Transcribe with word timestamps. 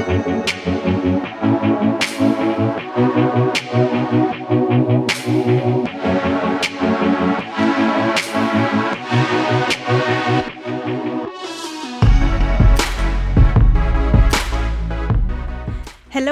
Hello, 0.00 0.08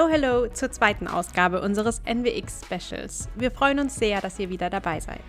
hello 0.09 0.49
zur 0.55 0.71
zweiten 0.71 1.07
Ausgabe 1.07 1.61
unseres 1.61 2.01
NWX 2.07 2.63
Specials. 2.65 3.29
Wir 3.35 3.51
freuen 3.51 3.81
uns 3.81 3.97
sehr, 3.97 4.23
dass 4.23 4.39
ihr 4.39 4.49
wieder 4.49 4.71
dabei 4.71 5.01
seid. 5.01 5.21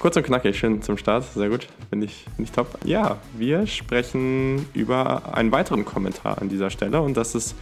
Kurz 0.00 0.16
und 0.16 0.24
knackig, 0.24 0.58
schön 0.58 0.82
zum 0.82 0.98
Start, 0.98 1.24
sehr 1.24 1.48
gut, 1.48 1.68
finde 1.88 2.06
ich, 2.06 2.24
find 2.36 2.48
ich 2.48 2.52
top. 2.52 2.78
Ja, 2.84 3.18
wir 3.38 3.66
sprechen 3.66 4.66
über 4.74 5.34
einen 5.34 5.52
weiteren 5.52 5.84
Kommentar 5.84 6.42
an 6.42 6.48
dieser 6.48 6.70
Stelle 6.70 7.00
und 7.00 7.16
das 7.16 7.34
ist, 7.34 7.54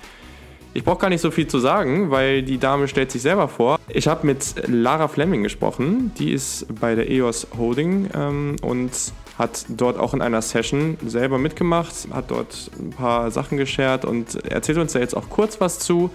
ich 0.74 0.84
brauche 0.84 0.98
gar 0.98 1.08
nicht 1.08 1.20
so 1.20 1.30
viel 1.30 1.46
zu 1.46 1.58
sagen, 1.58 2.10
weil 2.10 2.42
die 2.42 2.58
Dame 2.58 2.88
stellt 2.88 3.10
sich 3.10 3.22
selber 3.22 3.48
vor. 3.48 3.78
Ich 3.88 4.08
habe 4.08 4.26
mit 4.26 4.54
Lara 4.66 5.08
Fleming 5.08 5.42
gesprochen, 5.42 6.12
die 6.18 6.32
ist 6.32 6.66
bei 6.80 6.94
der 6.94 7.10
EOS 7.10 7.48
Holding 7.58 8.08
ähm, 8.14 8.56
und 8.62 8.90
hat 9.38 9.64
dort 9.68 9.98
auch 9.98 10.14
in 10.14 10.22
einer 10.22 10.42
Session 10.42 10.98
selber 11.04 11.38
mitgemacht, 11.38 12.08
hat 12.12 12.30
dort 12.30 12.70
ein 12.78 12.90
paar 12.90 13.30
Sachen 13.30 13.58
geshared 13.58 14.04
und 14.04 14.44
erzählt 14.44 14.78
uns 14.78 14.92
da 14.92 14.98
jetzt 14.98 15.16
auch 15.16 15.28
kurz 15.28 15.60
was 15.60 15.78
zu. 15.78 16.10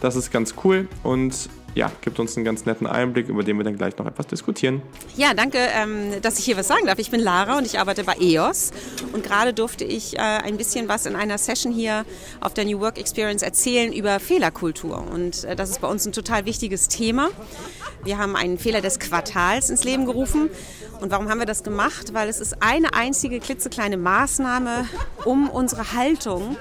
Das 0.00 0.16
ist 0.16 0.30
ganz 0.30 0.54
cool 0.64 0.88
und 1.02 1.50
ja, 1.74 1.90
gibt 2.00 2.18
uns 2.18 2.36
einen 2.36 2.44
ganz 2.44 2.66
netten 2.66 2.86
Einblick, 2.86 3.28
über 3.28 3.42
den 3.42 3.56
wir 3.56 3.64
dann 3.64 3.76
gleich 3.76 3.96
noch 3.96 4.06
etwas 4.06 4.26
diskutieren. 4.26 4.82
Ja, 5.16 5.34
danke, 5.34 5.58
ähm, 5.58 6.20
dass 6.20 6.38
ich 6.38 6.44
hier 6.44 6.56
was 6.56 6.66
sagen 6.66 6.86
darf. 6.86 6.98
Ich 6.98 7.10
bin 7.10 7.20
Lara 7.20 7.58
und 7.58 7.66
ich 7.66 7.78
arbeite 7.78 8.04
bei 8.04 8.16
EOS. 8.20 8.72
Und 9.12 9.22
gerade 9.22 9.54
durfte 9.54 9.84
ich 9.84 10.16
äh, 10.16 10.20
ein 10.20 10.56
bisschen 10.56 10.88
was 10.88 11.06
in 11.06 11.14
einer 11.14 11.38
Session 11.38 11.72
hier 11.72 12.04
auf 12.40 12.54
der 12.54 12.64
New 12.64 12.80
Work 12.80 12.98
Experience 12.98 13.42
erzählen 13.42 13.92
über 13.92 14.18
Fehlerkultur. 14.18 15.06
Und 15.12 15.44
äh, 15.44 15.54
das 15.54 15.70
ist 15.70 15.80
bei 15.80 15.88
uns 15.88 16.04
ein 16.06 16.12
total 16.12 16.44
wichtiges 16.44 16.88
Thema. 16.88 17.28
Wir 18.02 18.18
haben 18.18 18.34
einen 18.34 18.58
Fehler 18.58 18.80
des 18.80 18.98
Quartals 18.98 19.70
ins 19.70 19.84
Leben 19.84 20.06
gerufen. 20.06 20.50
Und 21.00 21.10
warum 21.10 21.28
haben 21.28 21.38
wir 21.38 21.46
das 21.46 21.62
gemacht? 21.62 22.12
Weil 22.14 22.28
es 22.28 22.40
ist 22.40 22.62
eine 22.62 22.94
einzige 22.94 23.40
klitzekleine 23.40 23.96
Maßnahme, 23.96 24.86
um 25.24 25.48
unsere 25.48 25.92
Haltung 25.92 26.56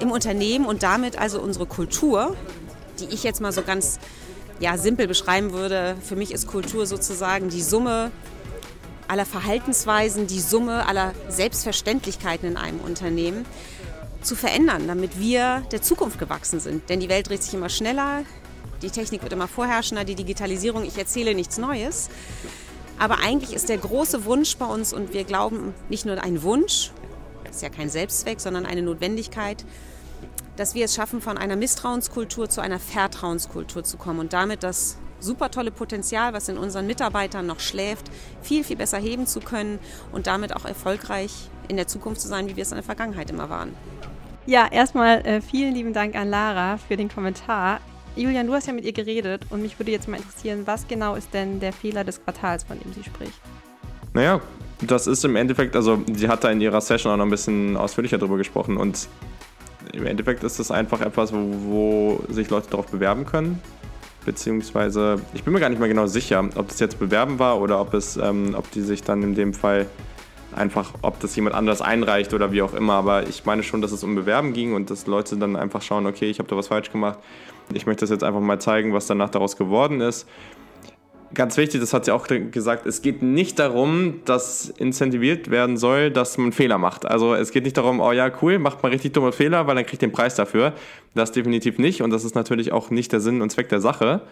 im 0.00 0.10
Unternehmen 0.10 0.66
und 0.66 0.82
damit 0.82 1.18
also 1.18 1.40
unsere 1.40 1.66
Kultur, 1.66 2.36
die 3.00 3.12
ich 3.12 3.22
jetzt 3.22 3.40
mal 3.40 3.52
so 3.52 3.62
ganz 3.62 3.98
ja, 4.60 4.78
simpel 4.78 5.08
beschreiben 5.08 5.52
würde, 5.52 5.96
für 6.02 6.16
mich 6.16 6.32
ist 6.32 6.46
Kultur 6.46 6.86
sozusagen 6.86 7.48
die 7.48 7.62
Summe 7.62 8.10
aller 9.08 9.26
Verhaltensweisen, 9.26 10.26
die 10.26 10.40
Summe 10.40 10.86
aller 10.86 11.12
Selbstverständlichkeiten 11.28 12.48
in 12.48 12.56
einem 12.56 12.80
Unternehmen 12.80 13.44
zu 14.22 14.36
verändern, 14.36 14.86
damit 14.86 15.18
wir 15.18 15.62
der 15.72 15.82
Zukunft 15.82 16.18
gewachsen 16.18 16.60
sind. 16.60 16.88
Denn 16.88 17.00
die 17.00 17.08
Welt 17.08 17.28
dreht 17.28 17.42
sich 17.42 17.54
immer 17.54 17.68
schneller, 17.68 18.24
die 18.82 18.90
Technik 18.90 19.22
wird 19.22 19.32
immer 19.32 19.48
vorherrschender, 19.48 20.04
die 20.04 20.14
Digitalisierung, 20.14 20.84
ich 20.84 20.98
erzähle 20.98 21.34
nichts 21.34 21.58
Neues. 21.58 22.08
Aber 22.98 23.18
eigentlich 23.18 23.52
ist 23.52 23.68
der 23.68 23.78
große 23.78 24.24
Wunsch 24.24 24.56
bei 24.56 24.66
uns 24.66 24.92
und 24.92 25.12
wir 25.12 25.24
glauben 25.24 25.74
nicht 25.88 26.04
nur 26.04 26.22
ein 26.22 26.42
Wunsch, 26.42 26.90
ist 27.50 27.62
ja 27.62 27.68
kein 27.68 27.90
Selbstzweck, 27.90 28.40
sondern 28.40 28.66
eine 28.66 28.82
Notwendigkeit, 28.82 29.64
dass 30.56 30.74
wir 30.74 30.84
es 30.84 30.94
schaffen, 30.94 31.20
von 31.20 31.38
einer 31.38 31.56
Misstrauenskultur 31.56 32.48
zu 32.48 32.60
einer 32.60 32.78
Vertrauenskultur 32.78 33.84
zu 33.84 33.96
kommen 33.96 34.20
und 34.20 34.32
damit 34.32 34.62
das 34.62 34.98
super 35.20 35.50
tolle 35.50 35.70
Potenzial, 35.70 36.32
was 36.32 36.48
in 36.48 36.58
unseren 36.58 36.86
Mitarbeitern 36.86 37.46
noch 37.46 37.60
schläft, 37.60 38.10
viel, 38.42 38.64
viel 38.64 38.76
besser 38.76 38.98
heben 38.98 39.26
zu 39.26 39.40
können 39.40 39.78
und 40.10 40.26
damit 40.26 40.54
auch 40.54 40.64
erfolgreich 40.64 41.32
in 41.68 41.76
der 41.76 41.86
Zukunft 41.86 42.20
zu 42.20 42.28
sein, 42.28 42.48
wie 42.48 42.56
wir 42.56 42.62
es 42.62 42.72
in 42.72 42.76
der 42.76 42.84
Vergangenheit 42.84 43.30
immer 43.30 43.48
waren. 43.48 43.74
Ja, 44.46 44.66
erstmal 44.70 45.24
äh, 45.24 45.40
vielen 45.40 45.74
lieben 45.74 45.92
Dank 45.92 46.16
an 46.16 46.28
Lara 46.28 46.76
für 46.76 46.96
den 46.96 47.08
Kommentar. 47.08 47.80
Julian, 48.16 48.46
du 48.46 48.52
hast 48.52 48.66
ja 48.66 48.72
mit 48.72 48.84
ihr 48.84 48.92
geredet 48.92 49.46
und 49.50 49.62
mich 49.62 49.78
würde 49.78 49.92
jetzt 49.92 50.08
mal 50.08 50.16
interessieren, 50.16 50.62
was 50.66 50.88
genau 50.88 51.14
ist 51.14 51.32
denn 51.32 51.60
der 51.60 51.72
Fehler 51.72 52.04
des 52.04 52.22
Quartals, 52.22 52.64
von 52.64 52.78
dem 52.78 52.92
sie 52.92 53.04
spricht? 53.04 53.40
Naja, 54.12 54.40
das 54.82 55.06
ist 55.06 55.24
im 55.24 55.36
Endeffekt, 55.36 55.76
also 55.76 56.02
sie 56.12 56.28
hat 56.28 56.44
da 56.44 56.50
in 56.50 56.60
ihrer 56.60 56.80
Session 56.80 57.12
auch 57.12 57.16
noch 57.16 57.24
ein 57.24 57.30
bisschen 57.30 57.76
ausführlicher 57.76 58.18
drüber 58.18 58.36
gesprochen 58.36 58.76
und 58.76 59.08
im 59.92 60.06
Endeffekt 60.06 60.44
ist 60.44 60.58
das 60.58 60.70
einfach 60.70 61.00
etwas, 61.00 61.32
wo, 61.32 61.38
wo 61.38 62.20
sich 62.28 62.50
Leute 62.50 62.70
darauf 62.70 62.86
bewerben 62.86 63.26
können. 63.26 63.60
Beziehungsweise, 64.24 65.20
ich 65.34 65.42
bin 65.42 65.52
mir 65.52 65.60
gar 65.60 65.68
nicht 65.68 65.80
mehr 65.80 65.88
genau 65.88 66.06
sicher, 66.06 66.48
ob 66.54 66.68
das 66.68 66.78
jetzt 66.78 66.98
Bewerben 66.98 67.38
war 67.38 67.60
oder 67.60 67.80
ob 67.80 67.92
es, 67.94 68.16
ähm, 68.16 68.54
ob 68.56 68.70
die 68.70 68.80
sich 68.80 69.02
dann 69.02 69.22
in 69.22 69.34
dem 69.34 69.52
Fall 69.52 69.86
einfach, 70.54 70.92
ob 71.02 71.18
das 71.20 71.34
jemand 71.34 71.56
anders 71.56 71.82
einreicht 71.82 72.32
oder 72.32 72.52
wie 72.52 72.62
auch 72.62 72.74
immer. 72.74 72.94
Aber 72.94 73.28
ich 73.28 73.44
meine 73.44 73.62
schon, 73.62 73.82
dass 73.82 73.90
es 73.90 74.04
um 74.04 74.14
Bewerben 74.14 74.52
ging 74.52 74.74
und 74.74 74.90
dass 74.90 75.06
Leute 75.06 75.36
dann 75.36 75.56
einfach 75.56 75.82
schauen, 75.82 76.06
okay, 76.06 76.30
ich 76.30 76.38
habe 76.38 76.48
da 76.48 76.56
was 76.56 76.68
falsch 76.68 76.92
gemacht. 76.92 77.18
Ich 77.72 77.86
möchte 77.86 78.00
das 78.00 78.10
jetzt 78.10 78.22
einfach 78.22 78.40
mal 78.40 78.60
zeigen, 78.60 78.92
was 78.92 79.06
danach 79.06 79.30
daraus 79.30 79.56
geworden 79.56 80.00
ist 80.00 80.26
ganz 81.34 81.56
wichtig, 81.56 81.80
das 81.80 81.92
hat 81.92 82.04
sie 82.04 82.12
auch 82.12 82.26
gesagt, 82.26 82.86
es 82.86 83.02
geht 83.02 83.22
nicht 83.22 83.58
darum, 83.58 84.20
dass 84.24 84.68
incentiviert 84.70 85.50
werden 85.50 85.76
soll, 85.76 86.10
dass 86.10 86.38
man 86.38 86.52
Fehler 86.52 86.78
macht. 86.78 87.06
Also 87.06 87.34
es 87.34 87.50
geht 87.50 87.64
nicht 87.64 87.76
darum, 87.76 88.00
oh 88.00 88.12
ja, 88.12 88.30
cool, 88.42 88.58
macht 88.58 88.82
man 88.82 88.92
richtig 88.92 89.12
dumme 89.12 89.32
Fehler, 89.32 89.66
weil 89.66 89.76
dann 89.76 89.86
kriegt 89.86 90.02
den 90.02 90.12
Preis 90.12 90.34
dafür. 90.34 90.74
Das 91.14 91.32
definitiv 91.32 91.78
nicht 91.78 92.02
und 92.02 92.10
das 92.10 92.24
ist 92.24 92.34
natürlich 92.34 92.72
auch 92.72 92.90
nicht 92.90 93.12
der 93.12 93.20
Sinn 93.20 93.42
und 93.42 93.50
Zweck 93.50 93.68
der 93.68 93.80
Sache. 93.80 94.22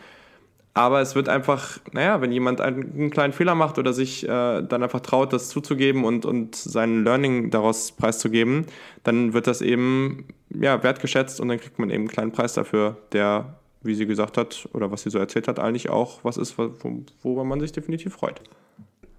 Aber 0.73 1.01
es 1.01 1.17
wird 1.17 1.29
einfach, 1.29 1.79
naja, 1.93 2.21
wenn 2.21 2.31
jemand 2.31 2.61
einen, 2.61 3.11
kleinen 3.11 3.33
Fehler 3.33 3.57
macht 3.57 3.79
oder 3.79 3.93
sich 3.93 4.23
äh, 4.25 4.63
dann 4.63 4.83
einfach 4.83 5.01
traut, 5.01 5.33
das 5.33 5.49
zuzugeben 5.49 6.05
und, 6.05 6.25
und 6.25 6.55
sein 6.55 7.03
Learning 7.03 7.51
daraus 7.51 7.91
preiszugeben, 7.93 8.67
dann 9.03 9.33
wird 9.33 9.49
das 9.49 9.63
eben 9.63 10.27
ja, 10.49 10.81
wertgeschätzt 10.83 11.41
und 11.41 11.49
dann 11.49 11.59
kriegt 11.59 11.79
man 11.81 11.91
eben 11.91 12.03
einen 12.03 12.09
kleinen 12.09 12.33
Preis 12.33 12.55
dafür, 12.55 12.97
der 13.13 13.60
wie 13.83 13.95
sie 13.95 14.07
gesagt 14.07 14.37
hat 14.37 14.69
oder 14.73 14.91
was 14.91 15.03
sie 15.03 15.11
so 15.11 15.19
erzählt 15.19 15.49
hat, 15.49 15.59
eigentlich 15.59 15.91
auch 15.91 16.25
was 16.25 16.37
ist, 16.37 16.57
worüber 16.59 17.45
man 17.45 17.61
sich 17.61 17.73
definitiv 17.73 18.15
freut. 18.15 18.41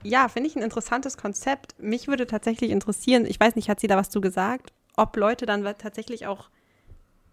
Ja, 0.03 0.27
finde 0.29 0.49
ich 0.49 0.55
ein 0.55 0.63
interessantes 0.63 1.17
Konzept. 1.17 1.75
Mich 1.79 2.07
würde 2.07 2.25
tatsächlich 2.25 2.71
interessieren, 2.71 3.25
ich 3.25 3.39
weiß 3.39 3.55
nicht, 3.55 3.69
hat 3.69 3.79
sie 3.79 3.87
da 3.87 3.97
was 3.97 4.09
zu 4.09 4.21
gesagt, 4.21 4.73
ob 4.95 5.15
Leute 5.15 5.45
dann 5.45 5.63
tatsächlich 5.77 6.27
auch 6.27 6.49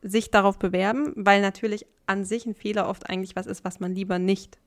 sich 0.03 0.31
darauf 0.31 0.59
bewerben, 0.59 1.13
weil 1.17 1.41
natürlich 1.41 1.87
an 2.07 2.25
sich 2.25 2.47
ein 2.47 2.55
Fehler 2.55 2.89
oft 2.89 3.09
eigentlich 3.09 3.37
was 3.37 3.47
ist, 3.47 3.65
was 3.65 3.81
man 3.81 3.95
lieber 3.95 4.19
nicht 4.19 4.59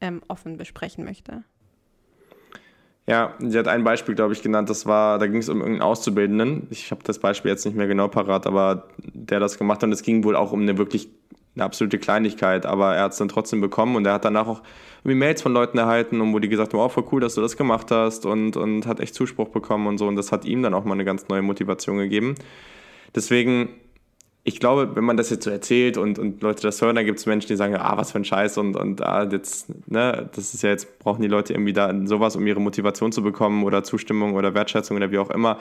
ähm, 0.00 0.22
offen 0.28 0.56
besprechen 0.56 1.04
möchte. 1.04 1.44
Ja, 3.06 3.34
sie 3.40 3.58
hat 3.58 3.66
ein 3.66 3.82
Beispiel, 3.82 4.14
glaube 4.14 4.34
ich, 4.34 4.42
genannt. 4.42 4.70
Das 4.70 4.86
war, 4.86 5.18
da 5.18 5.26
ging 5.26 5.40
es 5.40 5.48
um 5.48 5.58
irgendeinen 5.58 5.82
Auszubildenden. 5.82 6.68
Ich 6.70 6.92
habe 6.92 7.02
das 7.02 7.18
Beispiel 7.18 7.50
jetzt 7.50 7.64
nicht 7.64 7.76
mehr 7.76 7.88
genau 7.88 8.06
parat, 8.06 8.46
aber 8.46 8.88
der 8.98 9.40
das 9.40 9.58
gemacht 9.58 9.78
hat. 9.78 9.84
Und 9.84 9.92
es 9.92 10.02
ging 10.02 10.22
wohl 10.22 10.36
auch 10.36 10.52
um 10.52 10.60
eine 10.62 10.78
wirklich 10.78 11.08
eine 11.54 11.64
absolute 11.64 11.98
Kleinigkeit, 11.98 12.64
aber 12.64 12.94
er 12.94 13.04
hat 13.04 13.12
es 13.12 13.18
dann 13.18 13.28
trotzdem 13.28 13.60
bekommen 13.60 13.96
und 13.96 14.06
er 14.06 14.14
hat 14.14 14.24
danach 14.24 14.46
auch 14.46 14.62
Mails 15.02 15.42
von 15.42 15.52
Leuten 15.52 15.78
erhalten, 15.78 16.32
wo 16.32 16.38
die 16.38 16.48
gesagt 16.48 16.72
haben, 16.72 16.80
oh, 16.80 16.88
voll 16.88 17.04
cool, 17.12 17.20
dass 17.20 17.34
du 17.34 17.40
das 17.40 17.56
gemacht 17.56 17.90
hast 17.90 18.26
und, 18.26 18.56
und 18.56 18.86
hat 18.86 19.00
echt 19.00 19.14
Zuspruch 19.14 19.48
bekommen 19.48 19.86
und 19.86 19.98
so 19.98 20.06
und 20.06 20.16
das 20.16 20.30
hat 20.30 20.44
ihm 20.44 20.62
dann 20.62 20.74
auch 20.74 20.84
mal 20.84 20.94
eine 20.94 21.04
ganz 21.04 21.28
neue 21.28 21.42
Motivation 21.42 21.98
gegeben. 21.98 22.34
Deswegen, 23.14 23.70
ich 24.44 24.60
glaube, 24.60 24.94
wenn 24.94 25.04
man 25.04 25.16
das 25.16 25.30
jetzt 25.30 25.44
so 25.44 25.50
erzählt 25.50 25.96
und, 25.96 26.18
und 26.18 26.42
Leute 26.42 26.62
das 26.62 26.80
hören, 26.80 26.94
dann 26.94 27.04
gibt 27.04 27.18
es 27.18 27.26
Menschen, 27.26 27.48
die 27.48 27.56
sagen, 27.56 27.74
ah, 27.76 27.96
was 27.96 28.12
für 28.12 28.18
ein 28.18 28.24
Scheiß 28.24 28.58
und, 28.58 28.76
und 28.76 29.02
ah, 29.02 29.28
jetzt, 29.30 29.68
ne, 29.90 30.30
das 30.34 30.54
ist 30.54 30.62
ja 30.62 30.70
jetzt, 30.70 30.98
brauchen 31.00 31.22
die 31.22 31.28
Leute 31.28 31.52
irgendwie 31.52 31.72
da 31.72 31.92
sowas, 32.04 32.36
um 32.36 32.46
ihre 32.46 32.60
Motivation 32.60 33.10
zu 33.10 33.22
bekommen 33.22 33.64
oder 33.64 33.82
Zustimmung 33.82 34.34
oder 34.34 34.54
Wertschätzung 34.54 34.96
oder 34.96 35.10
wie 35.10 35.18
auch 35.18 35.30
immer. 35.30 35.58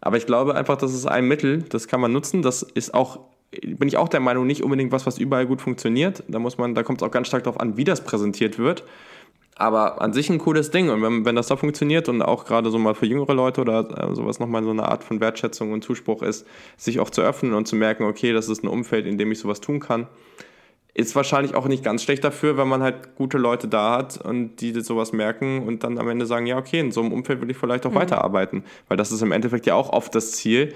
Aber 0.00 0.16
ich 0.16 0.26
glaube 0.26 0.54
einfach, 0.54 0.76
das 0.76 0.94
ist 0.94 1.06
ein 1.06 1.26
Mittel, 1.26 1.62
das 1.62 1.88
kann 1.88 2.00
man 2.00 2.12
nutzen. 2.12 2.42
Das 2.42 2.62
ist 2.62 2.94
auch 2.94 3.20
bin 3.50 3.88
ich 3.88 3.96
auch 3.96 4.08
der 4.08 4.20
Meinung, 4.20 4.46
nicht 4.46 4.62
unbedingt 4.62 4.92
was, 4.92 5.06
was 5.06 5.18
überall 5.18 5.46
gut 5.46 5.60
funktioniert. 5.60 6.22
Da 6.28 6.38
muss 6.38 6.58
man, 6.58 6.74
da 6.74 6.82
kommt 6.82 7.02
es 7.02 7.06
auch 7.06 7.10
ganz 7.10 7.26
stark 7.26 7.44
darauf 7.44 7.60
an, 7.60 7.76
wie 7.76 7.84
das 7.84 8.04
präsentiert 8.04 8.58
wird. 8.58 8.84
Aber 9.56 10.00
an 10.00 10.12
sich 10.12 10.30
ein 10.30 10.38
cooles 10.38 10.70
Ding. 10.70 10.88
Und 10.88 11.02
wenn, 11.02 11.24
wenn 11.24 11.36
das 11.36 11.48
da 11.48 11.56
funktioniert 11.56 12.08
und 12.08 12.22
auch 12.22 12.44
gerade 12.44 12.70
so 12.70 12.78
mal 12.78 12.94
für 12.94 13.06
jüngere 13.06 13.34
Leute 13.34 13.60
oder 13.60 14.10
äh, 14.10 14.14
sowas 14.14 14.38
nochmal 14.38 14.62
so 14.64 14.70
eine 14.70 14.88
Art 14.88 15.04
von 15.04 15.20
Wertschätzung 15.20 15.72
und 15.72 15.84
Zuspruch 15.84 16.22
ist, 16.22 16.46
sich 16.76 17.00
auch 17.00 17.10
zu 17.10 17.22
öffnen 17.22 17.52
und 17.52 17.66
zu 17.66 17.76
merken, 17.76 18.04
okay, 18.04 18.32
das 18.32 18.48
ist 18.48 18.62
ein 18.62 18.68
Umfeld, 18.68 19.06
in 19.06 19.18
dem 19.18 19.32
ich 19.32 19.40
sowas 19.40 19.60
tun 19.60 19.80
kann, 19.80 20.06
ist 20.94 21.14
wahrscheinlich 21.14 21.54
auch 21.54 21.66
nicht 21.66 21.84
ganz 21.84 22.02
schlecht 22.02 22.24
dafür, 22.24 22.56
wenn 22.56 22.68
man 22.68 22.82
halt 22.82 23.16
gute 23.16 23.38
Leute 23.38 23.68
da 23.68 23.98
hat 23.98 24.20
und 24.24 24.56
die 24.56 24.72
sowas 24.80 25.12
merken 25.12 25.66
und 25.66 25.84
dann 25.84 25.98
am 25.98 26.08
Ende 26.08 26.26
sagen, 26.26 26.46
ja, 26.46 26.56
okay, 26.56 26.80
in 26.80 26.90
so 26.90 27.00
einem 27.00 27.12
Umfeld 27.12 27.40
will 27.40 27.50
ich 27.50 27.56
vielleicht 27.56 27.84
auch 27.86 27.90
mhm. 27.90 27.96
weiterarbeiten. 27.96 28.64
Weil 28.88 28.96
das 28.96 29.12
ist 29.12 29.22
im 29.22 29.32
Endeffekt 29.32 29.66
ja 29.66 29.74
auch 29.74 29.92
oft 29.92 30.14
das 30.14 30.32
Ziel, 30.32 30.74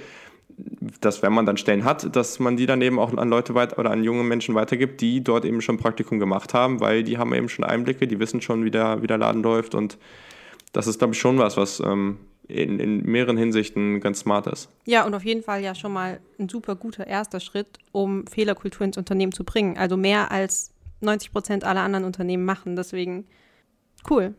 dass 1.00 1.22
wenn 1.22 1.32
man 1.32 1.46
dann 1.46 1.56
Stellen 1.56 1.84
hat, 1.84 2.14
dass 2.14 2.38
man 2.38 2.56
die 2.56 2.66
dann 2.66 2.80
eben 2.82 2.98
auch 2.98 3.12
an 3.16 3.28
Leute 3.28 3.54
weiter 3.54 3.78
oder 3.78 3.90
an 3.90 4.04
junge 4.04 4.22
Menschen 4.22 4.54
weitergibt, 4.54 5.00
die 5.00 5.22
dort 5.22 5.44
eben 5.44 5.60
schon 5.60 5.78
Praktikum 5.78 6.18
gemacht 6.18 6.54
haben, 6.54 6.80
weil 6.80 7.02
die 7.02 7.18
haben 7.18 7.34
eben 7.34 7.48
schon 7.48 7.64
Einblicke, 7.64 8.06
die 8.06 8.18
wissen 8.18 8.40
schon, 8.40 8.64
wie 8.64 8.70
der, 8.70 9.02
wie 9.02 9.06
der 9.06 9.18
Laden 9.18 9.42
läuft 9.42 9.74
und 9.74 9.98
das 10.72 10.86
ist, 10.86 10.98
glaube 10.98 11.14
ich, 11.14 11.20
schon 11.20 11.38
was, 11.38 11.56
was 11.56 11.80
ähm, 11.80 12.18
in, 12.48 12.78
in 12.78 13.04
mehreren 13.04 13.36
Hinsichten 13.36 14.00
ganz 14.00 14.20
smart 14.20 14.46
ist. 14.46 14.68
Ja, 14.84 15.06
und 15.06 15.14
auf 15.14 15.24
jeden 15.24 15.42
Fall 15.42 15.62
ja 15.62 15.74
schon 15.74 15.92
mal 15.92 16.20
ein 16.38 16.48
super 16.48 16.74
guter 16.74 17.06
erster 17.06 17.40
Schritt, 17.40 17.78
um 17.92 18.26
Fehlerkultur 18.26 18.84
ins 18.84 18.98
Unternehmen 18.98 19.32
zu 19.32 19.44
bringen. 19.44 19.78
Also 19.78 19.96
mehr 19.96 20.30
als 20.30 20.72
90 21.00 21.32
Prozent 21.32 21.64
aller 21.64 21.80
anderen 21.80 22.04
Unternehmen 22.04 22.44
machen. 22.44 22.76
Deswegen 22.76 23.26
cool. 24.10 24.34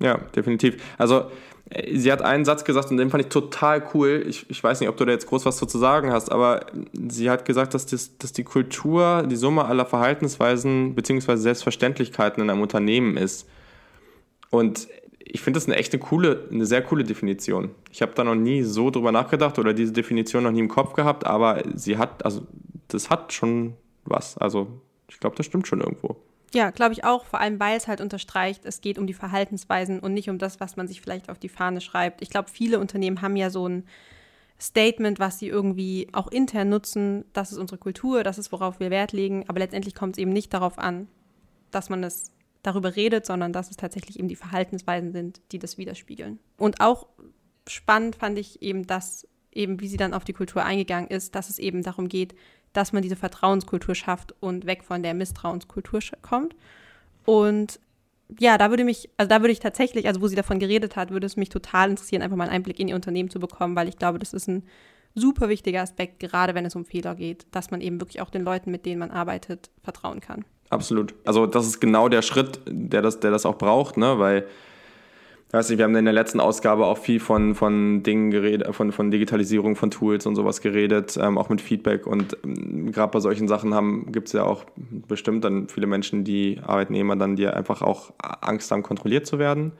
Ja, 0.00 0.18
definitiv. 0.34 0.82
Also 0.96 1.30
äh, 1.70 1.96
sie 1.96 2.12
hat 2.12 2.22
einen 2.22 2.44
Satz 2.44 2.64
gesagt 2.64 2.90
und 2.90 2.96
den 2.96 3.10
fand 3.10 3.24
ich 3.24 3.30
total 3.30 3.82
cool. 3.94 4.24
Ich, 4.26 4.48
ich 4.50 4.62
weiß 4.62 4.80
nicht, 4.80 4.88
ob 4.88 4.96
du 4.96 5.04
da 5.04 5.12
jetzt 5.12 5.26
groß 5.26 5.44
was 5.46 5.56
zu 5.56 5.78
sagen 5.78 6.12
hast, 6.12 6.30
aber 6.30 6.66
sie 7.08 7.30
hat 7.30 7.44
gesagt, 7.44 7.74
dass, 7.74 7.86
das, 7.86 8.16
dass 8.18 8.32
die 8.32 8.44
Kultur 8.44 9.24
die 9.28 9.36
Summe 9.36 9.64
aller 9.64 9.86
Verhaltensweisen 9.86 10.94
bzw. 10.94 11.36
Selbstverständlichkeiten 11.36 12.42
in 12.42 12.50
einem 12.50 12.62
Unternehmen 12.62 13.16
ist. 13.16 13.48
Und 14.50 14.88
ich 15.18 15.42
finde 15.42 15.58
das 15.58 15.66
eine 15.66 15.76
echt 15.76 15.92
eine 15.92 16.00
coole, 16.00 16.48
eine 16.50 16.64
sehr 16.64 16.82
coole 16.82 17.04
Definition. 17.04 17.70
Ich 17.90 18.00
habe 18.02 18.12
da 18.14 18.24
noch 18.24 18.34
nie 18.34 18.62
so 18.62 18.90
drüber 18.90 19.12
nachgedacht 19.12 19.58
oder 19.58 19.74
diese 19.74 19.92
Definition 19.92 20.44
noch 20.44 20.52
nie 20.52 20.60
im 20.60 20.68
Kopf 20.68 20.94
gehabt, 20.94 21.26
aber 21.26 21.62
sie 21.74 21.98
hat, 21.98 22.24
also 22.24 22.46
das 22.88 23.10
hat 23.10 23.32
schon 23.32 23.74
was. 24.04 24.38
Also 24.38 24.68
ich 25.08 25.20
glaube, 25.20 25.36
das 25.36 25.44
stimmt 25.44 25.66
schon 25.66 25.80
irgendwo. 25.80 26.16
Ja, 26.54 26.70
glaube 26.70 26.94
ich 26.94 27.04
auch, 27.04 27.24
vor 27.26 27.40
allem 27.40 27.60
weil 27.60 27.76
es 27.76 27.88
halt 27.88 28.00
unterstreicht, 28.00 28.64
es 28.64 28.80
geht 28.80 28.98
um 28.98 29.06
die 29.06 29.14
Verhaltensweisen 29.14 30.00
und 30.00 30.14
nicht 30.14 30.30
um 30.30 30.38
das, 30.38 30.60
was 30.60 30.76
man 30.76 30.88
sich 30.88 31.00
vielleicht 31.00 31.28
auf 31.28 31.38
die 31.38 31.50
Fahne 31.50 31.80
schreibt. 31.80 32.22
Ich 32.22 32.30
glaube, 32.30 32.48
viele 32.48 32.78
Unternehmen 32.78 33.20
haben 33.20 33.36
ja 33.36 33.50
so 33.50 33.68
ein 33.68 33.84
Statement, 34.60 35.18
was 35.18 35.38
sie 35.38 35.48
irgendwie 35.48 36.08
auch 36.12 36.28
intern 36.28 36.70
nutzen, 36.70 37.24
das 37.32 37.52
ist 37.52 37.58
unsere 37.58 37.78
Kultur, 37.78 38.24
das 38.24 38.38
ist, 38.38 38.50
worauf 38.50 38.80
wir 38.80 38.90
Wert 38.90 39.12
legen, 39.12 39.44
aber 39.46 39.60
letztendlich 39.60 39.94
kommt 39.94 40.16
es 40.16 40.18
eben 40.18 40.32
nicht 40.32 40.52
darauf 40.52 40.78
an, 40.78 41.06
dass 41.70 41.90
man 41.90 42.02
es 42.02 42.32
darüber 42.62 42.96
redet, 42.96 43.24
sondern 43.24 43.52
dass 43.52 43.70
es 43.70 43.76
tatsächlich 43.76 44.18
eben 44.18 44.28
die 44.28 44.36
Verhaltensweisen 44.36 45.12
sind, 45.12 45.40
die 45.52 45.58
das 45.58 45.78
widerspiegeln. 45.78 46.38
Und 46.56 46.80
auch 46.80 47.06
spannend 47.68 48.16
fand 48.16 48.38
ich 48.38 48.62
eben, 48.62 48.86
dass 48.86 49.28
eben, 49.52 49.80
wie 49.80 49.88
sie 49.88 49.96
dann 49.96 50.14
auf 50.14 50.24
die 50.24 50.32
Kultur 50.32 50.64
eingegangen 50.64 51.08
ist, 51.08 51.34
dass 51.34 51.50
es 51.50 51.58
eben 51.58 51.82
darum 51.82 52.08
geht, 52.08 52.34
dass 52.78 52.92
man 52.92 53.02
diese 53.02 53.16
Vertrauenskultur 53.16 53.96
schafft 53.96 54.34
und 54.38 54.64
weg 54.64 54.84
von 54.84 55.02
der 55.02 55.12
Misstrauenskultur 55.12 55.98
kommt. 56.22 56.54
Und 57.24 57.80
ja, 58.38 58.56
da 58.56 58.70
würde 58.70 58.84
mich, 58.84 59.10
also 59.16 59.28
da 59.28 59.40
würde 59.40 59.50
ich 59.50 59.58
tatsächlich, 59.58 60.06
also 60.06 60.20
wo 60.20 60.28
sie 60.28 60.36
davon 60.36 60.60
geredet 60.60 60.94
hat, 60.94 61.10
würde 61.10 61.26
es 61.26 61.36
mich 61.36 61.48
total 61.48 61.90
interessieren, 61.90 62.22
einfach 62.22 62.36
mal 62.36 62.44
einen 62.44 62.52
Einblick 62.52 62.78
in 62.78 62.86
ihr 62.86 62.94
Unternehmen 62.94 63.30
zu 63.30 63.40
bekommen, 63.40 63.74
weil 63.74 63.88
ich 63.88 63.98
glaube, 63.98 64.20
das 64.20 64.32
ist 64.32 64.46
ein 64.46 64.62
super 65.16 65.48
wichtiger 65.48 65.82
Aspekt, 65.82 66.20
gerade 66.20 66.54
wenn 66.54 66.64
es 66.64 66.76
um 66.76 66.84
Fehler 66.84 67.16
geht, 67.16 67.46
dass 67.50 67.72
man 67.72 67.80
eben 67.80 68.00
wirklich 68.00 68.20
auch 68.20 68.30
den 68.30 68.44
Leuten, 68.44 68.70
mit 68.70 68.86
denen 68.86 69.00
man 69.00 69.10
arbeitet, 69.10 69.70
vertrauen 69.82 70.20
kann. 70.20 70.44
Absolut. 70.70 71.14
Also 71.24 71.46
das 71.46 71.66
ist 71.66 71.80
genau 71.80 72.08
der 72.08 72.22
Schritt, 72.22 72.60
der 72.68 73.02
das, 73.02 73.18
der 73.18 73.32
das 73.32 73.44
auch 73.44 73.58
braucht, 73.58 73.96
ne? 73.96 74.20
weil 74.20 74.46
weiß 75.50 75.70
nicht, 75.70 75.78
wir 75.78 75.84
haben 75.84 75.96
in 75.96 76.04
der 76.04 76.14
letzten 76.14 76.40
Ausgabe 76.40 76.86
auch 76.86 76.98
viel 76.98 77.20
von, 77.20 77.54
von 77.54 78.02
Dingen 78.02 78.30
geredet, 78.30 78.74
von, 78.74 78.92
von 78.92 79.10
Digitalisierung 79.10 79.76
von 79.76 79.90
Tools 79.90 80.26
und 80.26 80.36
sowas 80.36 80.60
geredet, 80.60 81.18
ähm, 81.20 81.38
auch 81.38 81.48
mit 81.48 81.60
Feedback. 81.60 82.06
Und 82.06 82.36
ähm, 82.44 82.92
gerade 82.92 83.10
bei 83.10 83.20
solchen 83.20 83.48
Sachen 83.48 84.12
gibt 84.12 84.28
es 84.28 84.34
ja 84.34 84.44
auch 84.44 84.64
bestimmt 85.08 85.44
dann 85.44 85.68
viele 85.68 85.86
Menschen, 85.86 86.24
die 86.24 86.60
Arbeitnehmer 86.62 87.16
dann, 87.16 87.36
die 87.36 87.46
einfach 87.46 87.80
auch 87.80 88.12
Angst 88.18 88.70
haben, 88.70 88.82
kontrolliert 88.82 89.26
zu 89.26 89.38
werden. 89.38 89.72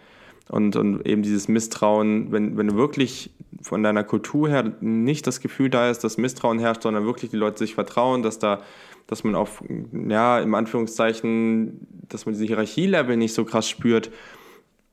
Und, 0.48 0.76
und 0.76 1.06
eben 1.06 1.22
dieses 1.22 1.48
Misstrauen, 1.48 2.32
wenn, 2.32 2.56
wenn 2.56 2.68
du 2.68 2.74
wirklich 2.76 3.30
von 3.60 3.82
deiner 3.82 4.04
Kultur 4.04 4.48
her 4.48 4.72
nicht 4.80 5.26
das 5.26 5.40
Gefühl 5.40 5.68
da 5.68 5.90
ist, 5.90 6.02
dass 6.04 6.16
Misstrauen 6.16 6.58
herrscht, 6.58 6.84
sondern 6.84 7.04
wirklich 7.04 7.30
die 7.30 7.36
Leute 7.36 7.58
sich 7.58 7.74
vertrauen, 7.74 8.22
dass 8.22 8.38
da, 8.38 8.62
dass 9.06 9.24
man 9.24 9.34
auf, 9.34 9.62
ja, 9.92 10.40
im 10.40 10.54
Anführungszeichen, 10.54 11.86
dass 12.08 12.24
man 12.24 12.32
diese 12.32 12.46
Hierarchielevel 12.46 13.18
nicht 13.18 13.34
so 13.34 13.44
krass 13.44 13.68
spürt. 13.68 14.10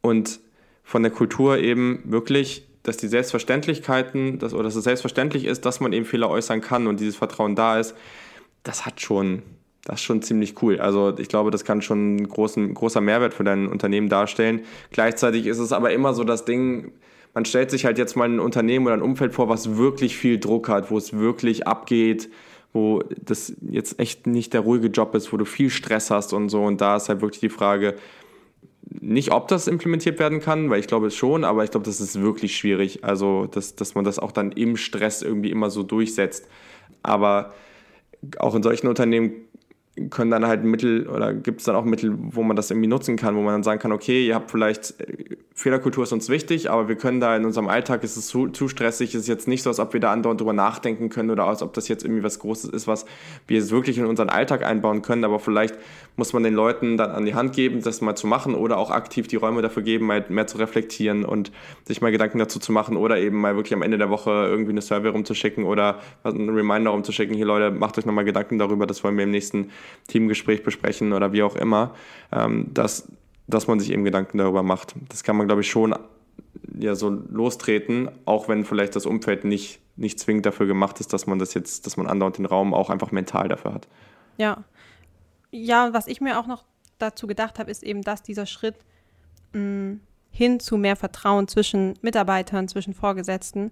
Und 0.01 0.41
von 0.85 1.01
der 1.01 1.11
Kultur 1.11 1.57
eben 1.57 2.03
wirklich, 2.05 2.65
dass 2.83 2.95
die 2.95 3.07
Selbstverständlichkeiten, 3.07 4.39
dass, 4.39 4.53
oder 4.53 4.63
dass 4.63 4.75
es 4.75 4.83
selbstverständlich 4.83 5.45
ist, 5.45 5.65
dass 5.65 5.79
man 5.79 5.91
eben 5.91 6.05
Fehler 6.05 6.29
äußern 6.29 6.61
kann 6.61 6.87
und 6.87 6.99
dieses 6.99 7.15
Vertrauen 7.15 7.55
da 7.55 7.79
ist, 7.79 7.95
das 8.63 8.85
hat 8.85 9.01
schon, 9.01 9.41
das 9.83 9.95
ist 9.95 10.03
schon 10.03 10.21
ziemlich 10.21 10.61
cool. 10.61 10.79
Also 10.79 11.17
ich 11.17 11.27
glaube, 11.27 11.49
das 11.49 11.65
kann 11.65 11.81
schon 11.81 12.17
ein 12.17 12.29
großen, 12.29 12.73
großer 12.75 13.01
Mehrwert 13.01 13.33
für 13.33 13.43
dein 13.43 13.67
Unternehmen 13.67 14.07
darstellen. 14.07 14.61
Gleichzeitig 14.91 15.47
ist 15.47 15.57
es 15.57 15.71
aber 15.71 15.91
immer 15.91 16.13
so 16.13 16.23
das 16.23 16.45
Ding, 16.45 16.91
man 17.33 17.45
stellt 17.45 17.71
sich 17.71 17.83
halt 17.83 17.97
jetzt 17.97 18.15
mal 18.15 18.29
ein 18.29 18.39
Unternehmen 18.39 18.85
oder 18.85 18.95
ein 18.95 19.01
Umfeld 19.01 19.33
vor, 19.33 19.49
was 19.49 19.77
wirklich 19.77 20.15
viel 20.15 20.39
Druck 20.39 20.69
hat, 20.69 20.91
wo 20.91 20.97
es 20.97 21.13
wirklich 21.13 21.67
abgeht, 21.67 22.29
wo 22.73 23.03
das 23.23 23.53
jetzt 23.61 23.99
echt 23.99 24.27
nicht 24.27 24.53
der 24.53 24.61
ruhige 24.61 24.87
Job 24.87 25.15
ist, 25.15 25.33
wo 25.33 25.37
du 25.37 25.45
viel 25.45 25.71
Stress 25.71 26.11
hast 26.11 26.31
und 26.31 26.49
so. 26.49 26.63
Und 26.63 26.79
da 26.79 26.95
ist 26.95 27.09
halt 27.09 27.21
wirklich 27.21 27.41
die 27.41 27.49
Frage, 27.49 27.95
nicht, 28.89 29.31
ob 29.31 29.47
das 29.47 29.67
implementiert 29.67 30.19
werden 30.19 30.39
kann, 30.39 30.69
weil 30.69 30.79
ich 30.79 30.87
glaube 30.87 31.07
es 31.07 31.15
schon, 31.15 31.43
aber 31.43 31.63
ich 31.63 31.71
glaube, 31.71 31.85
das 31.85 32.01
ist 32.01 32.21
wirklich 32.21 32.55
schwierig. 32.55 33.03
Also, 33.03 33.47
dass, 33.47 33.75
dass 33.75 33.95
man 33.95 34.05
das 34.05 34.19
auch 34.19 34.31
dann 34.31 34.51
im 34.51 34.77
Stress 34.77 35.21
irgendwie 35.21 35.51
immer 35.51 35.69
so 35.69 35.83
durchsetzt. 35.83 36.47
Aber 37.03 37.53
auch 38.37 38.55
in 38.55 38.63
solchen 38.63 38.87
Unternehmen 38.87 39.33
können 40.09 40.29
dann 40.29 40.45
halt 40.45 40.63
Mittel 40.63 41.07
oder 41.07 41.33
gibt 41.33 41.61
es 41.61 41.65
dann 41.65 41.75
auch 41.75 41.85
Mittel, 41.85 42.13
wo 42.17 42.43
man 42.43 42.57
das 42.57 42.69
irgendwie 42.69 42.87
nutzen 42.87 43.15
kann, 43.15 43.35
wo 43.35 43.41
man 43.41 43.53
dann 43.53 43.63
sagen 43.63 43.79
kann, 43.79 43.93
okay, 43.93 44.27
ihr 44.27 44.35
habt 44.35 44.51
vielleicht, 44.51 44.99
äh, 44.99 45.37
Fehlerkultur 45.53 46.03
ist 46.03 46.11
uns 46.11 46.27
wichtig, 46.27 46.69
aber 46.69 46.89
wir 46.89 46.97
können 46.97 47.21
da 47.21 47.35
in 47.35 47.45
unserem 47.45 47.69
Alltag, 47.69 48.03
ist 48.03 48.17
es 48.17 48.27
zu, 48.27 48.49
zu 48.49 48.67
stressig, 48.67 49.15
ist 49.15 49.27
jetzt 49.27 49.47
nicht 49.47 49.63
so, 49.63 49.69
als 49.69 49.79
ob 49.79 49.93
wir 49.93 50.01
da 50.01 50.11
andauernd 50.11 50.41
drüber 50.41 50.51
nachdenken 50.51 51.07
können 51.07 51.29
oder 51.29 51.45
als 51.45 51.61
ob 51.61 51.73
das 51.73 51.87
jetzt 51.87 52.03
irgendwie 52.03 52.23
was 52.23 52.39
Großes 52.39 52.71
ist, 52.71 52.87
was 52.87 53.05
wir 53.47 53.57
jetzt 53.57 53.71
wirklich 53.71 53.97
in 53.97 54.05
unseren 54.05 54.27
Alltag 54.27 54.65
einbauen 54.65 55.01
können, 55.01 55.23
aber 55.23 55.39
vielleicht 55.39 55.75
muss 56.17 56.33
man 56.33 56.43
den 56.43 56.53
Leuten 56.53 56.97
dann 56.97 57.11
an 57.11 57.25
die 57.25 57.35
Hand 57.35 57.53
geben, 57.53 57.81
das 57.81 58.01
mal 58.01 58.15
zu 58.15 58.27
machen 58.27 58.53
oder 58.53 58.77
auch 58.77 58.91
aktiv 58.91 59.27
die 59.27 59.37
Räume 59.37 59.61
dafür 59.61 59.83
geben, 59.83 60.07
mal 60.07 60.25
mehr 60.27 60.47
zu 60.47 60.57
reflektieren 60.57 61.23
und 61.23 61.53
sich 61.85 62.01
mal 62.01 62.11
Gedanken 62.11 62.39
dazu 62.39 62.59
zu 62.59 62.73
machen 62.73 62.97
oder 62.97 63.17
eben 63.17 63.39
mal 63.39 63.55
wirklich 63.55 63.73
am 63.73 63.81
Ende 63.81 63.97
der 63.97 64.09
Woche 64.09 64.31
irgendwie 64.31 64.71
eine 64.71 64.81
Survey 64.81 65.07
rumzuschicken 65.07 65.63
oder 65.63 65.99
einen 66.23 66.49
Reminder 66.49 66.91
rumzuschicken, 66.91 67.33
hier 67.33 67.45
Leute, 67.45 67.71
macht 67.71 67.97
euch 67.97 68.05
nochmal 68.05 68.25
Gedanken 68.25 68.59
darüber, 68.59 68.85
das 68.87 69.05
wollen 69.05 69.15
wir 69.15 69.23
im 69.23 69.31
nächsten 69.31 69.71
Teamgespräch 70.07 70.63
besprechen 70.63 71.13
oder 71.13 71.31
wie 71.33 71.43
auch 71.43 71.55
immer, 71.55 71.93
ähm, 72.31 72.67
dass, 72.73 73.11
dass 73.47 73.67
man 73.67 73.79
sich 73.79 73.91
eben 73.91 74.03
Gedanken 74.03 74.37
darüber 74.37 74.63
macht. 74.63 74.95
Das 75.09 75.23
kann 75.23 75.37
man, 75.37 75.47
glaube 75.47 75.61
ich, 75.61 75.69
schon 75.69 75.95
ja, 76.77 76.95
so 76.95 77.09
lostreten, 77.09 78.09
auch 78.25 78.47
wenn 78.47 78.65
vielleicht 78.65 78.95
das 78.95 79.05
Umfeld 79.05 79.45
nicht, 79.45 79.79
nicht 79.95 80.19
zwingend 80.19 80.45
dafür 80.45 80.67
gemacht 80.67 80.99
ist, 80.99 81.13
dass 81.13 81.27
man 81.27 81.39
das 81.39 81.53
jetzt, 81.53 81.85
dass 81.85 81.97
man 81.97 82.07
andauernd 82.07 82.37
den 82.37 82.45
Raum 82.45 82.73
auch 82.73 82.89
einfach 82.89 83.11
mental 83.11 83.47
dafür 83.47 83.73
hat. 83.73 83.87
Ja. 84.37 84.63
Ja, 85.51 85.93
was 85.93 86.07
ich 86.07 86.19
mir 86.19 86.39
auch 86.39 86.47
noch 86.47 86.65
dazu 86.97 87.27
gedacht 87.27 87.59
habe, 87.59 87.71
ist 87.71 87.83
eben, 87.83 88.01
dass 88.01 88.23
dieser 88.23 88.45
Schritt 88.45 88.75
mh, 89.53 89.61
mm, 89.61 89.99
hin 90.31 90.59
zu 90.59 90.75
mehr 90.75 90.97
Vertrauen 90.97 91.47
zwischen 91.47 91.93
Mitarbeitern, 92.01 92.67
zwischen 92.67 92.93
Vorgesetzten 92.93 93.71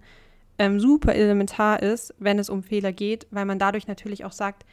ähm, 0.58 0.80
super 0.80 1.14
elementar 1.14 1.82
ist, 1.82 2.14
wenn 2.20 2.40
es 2.40 2.50
um 2.50 2.64
Fehler 2.64 2.94
geht, 2.94 3.28
weil 3.32 3.46
man 3.46 3.60
dadurch 3.60 3.88
natürlich 3.88 4.24
auch 4.24 4.32
sagt, 4.32 4.66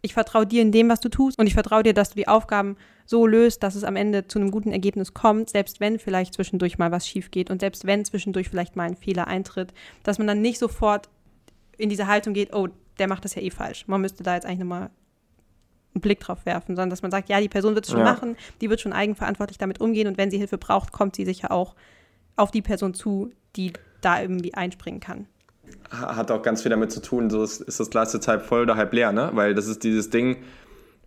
ich 0.00 0.14
vertraue 0.14 0.46
dir 0.46 0.62
in 0.62 0.72
dem, 0.72 0.88
was 0.88 1.00
du 1.00 1.08
tust 1.08 1.38
und 1.38 1.46
ich 1.46 1.54
vertraue 1.54 1.82
dir, 1.82 1.94
dass 1.94 2.10
du 2.10 2.16
die 2.16 2.28
Aufgaben 2.28 2.76
so 3.04 3.26
löst, 3.26 3.62
dass 3.62 3.74
es 3.74 3.84
am 3.84 3.96
Ende 3.96 4.28
zu 4.28 4.38
einem 4.38 4.50
guten 4.50 4.70
Ergebnis 4.70 5.14
kommt, 5.14 5.50
selbst 5.50 5.80
wenn 5.80 5.98
vielleicht 5.98 6.34
zwischendurch 6.34 6.78
mal 6.78 6.92
was 6.92 7.08
schief 7.08 7.30
geht 7.30 7.50
und 7.50 7.60
selbst 7.60 7.86
wenn 7.86 8.04
zwischendurch 8.04 8.48
vielleicht 8.48 8.76
mal 8.76 8.84
ein 8.84 8.96
Fehler 8.96 9.26
eintritt, 9.26 9.72
dass 10.02 10.18
man 10.18 10.26
dann 10.26 10.40
nicht 10.40 10.58
sofort 10.58 11.08
in 11.78 11.88
diese 11.88 12.06
Haltung 12.06 12.34
geht, 12.34 12.54
oh, 12.54 12.68
der 12.98 13.08
macht 13.08 13.24
das 13.24 13.34
ja 13.34 13.42
eh 13.42 13.50
falsch. 13.50 13.86
Man 13.86 14.00
müsste 14.00 14.22
da 14.22 14.34
jetzt 14.34 14.44
eigentlich 14.44 14.58
nochmal 14.58 14.90
einen 15.94 16.00
Blick 16.00 16.20
drauf 16.20 16.44
werfen, 16.44 16.76
sondern 16.76 16.90
dass 16.90 17.02
man 17.02 17.10
sagt, 17.10 17.28
ja, 17.28 17.40
die 17.40 17.48
Person 17.48 17.74
wird 17.74 17.86
es 17.86 17.90
schon 17.90 18.00
ja. 18.00 18.06
machen, 18.06 18.36
die 18.60 18.70
wird 18.70 18.80
schon 18.80 18.92
eigenverantwortlich 18.92 19.58
damit 19.58 19.80
umgehen 19.80 20.06
und 20.06 20.18
wenn 20.18 20.30
sie 20.30 20.38
Hilfe 20.38 20.58
braucht, 20.58 20.92
kommt 20.92 21.16
sie 21.16 21.24
sicher 21.24 21.50
auch 21.50 21.74
auf 22.36 22.50
die 22.50 22.62
Person 22.62 22.94
zu, 22.94 23.30
die 23.56 23.72
da 24.00 24.20
irgendwie 24.20 24.54
einspringen 24.54 25.00
kann 25.00 25.26
hat 25.90 26.30
auch 26.30 26.42
ganz 26.42 26.62
viel 26.62 26.70
damit 26.70 26.92
zu 26.92 27.00
tun, 27.00 27.30
so 27.30 27.42
ist, 27.42 27.60
ist 27.60 27.80
das 27.80 27.90
Glas 27.90 28.12
jetzt 28.12 28.28
halb 28.28 28.44
voll 28.44 28.62
oder 28.62 28.76
halb 28.76 28.92
leer, 28.92 29.12
ne? 29.12 29.30
Weil 29.32 29.54
das 29.54 29.66
ist 29.66 29.84
dieses 29.84 30.10
Ding, 30.10 30.36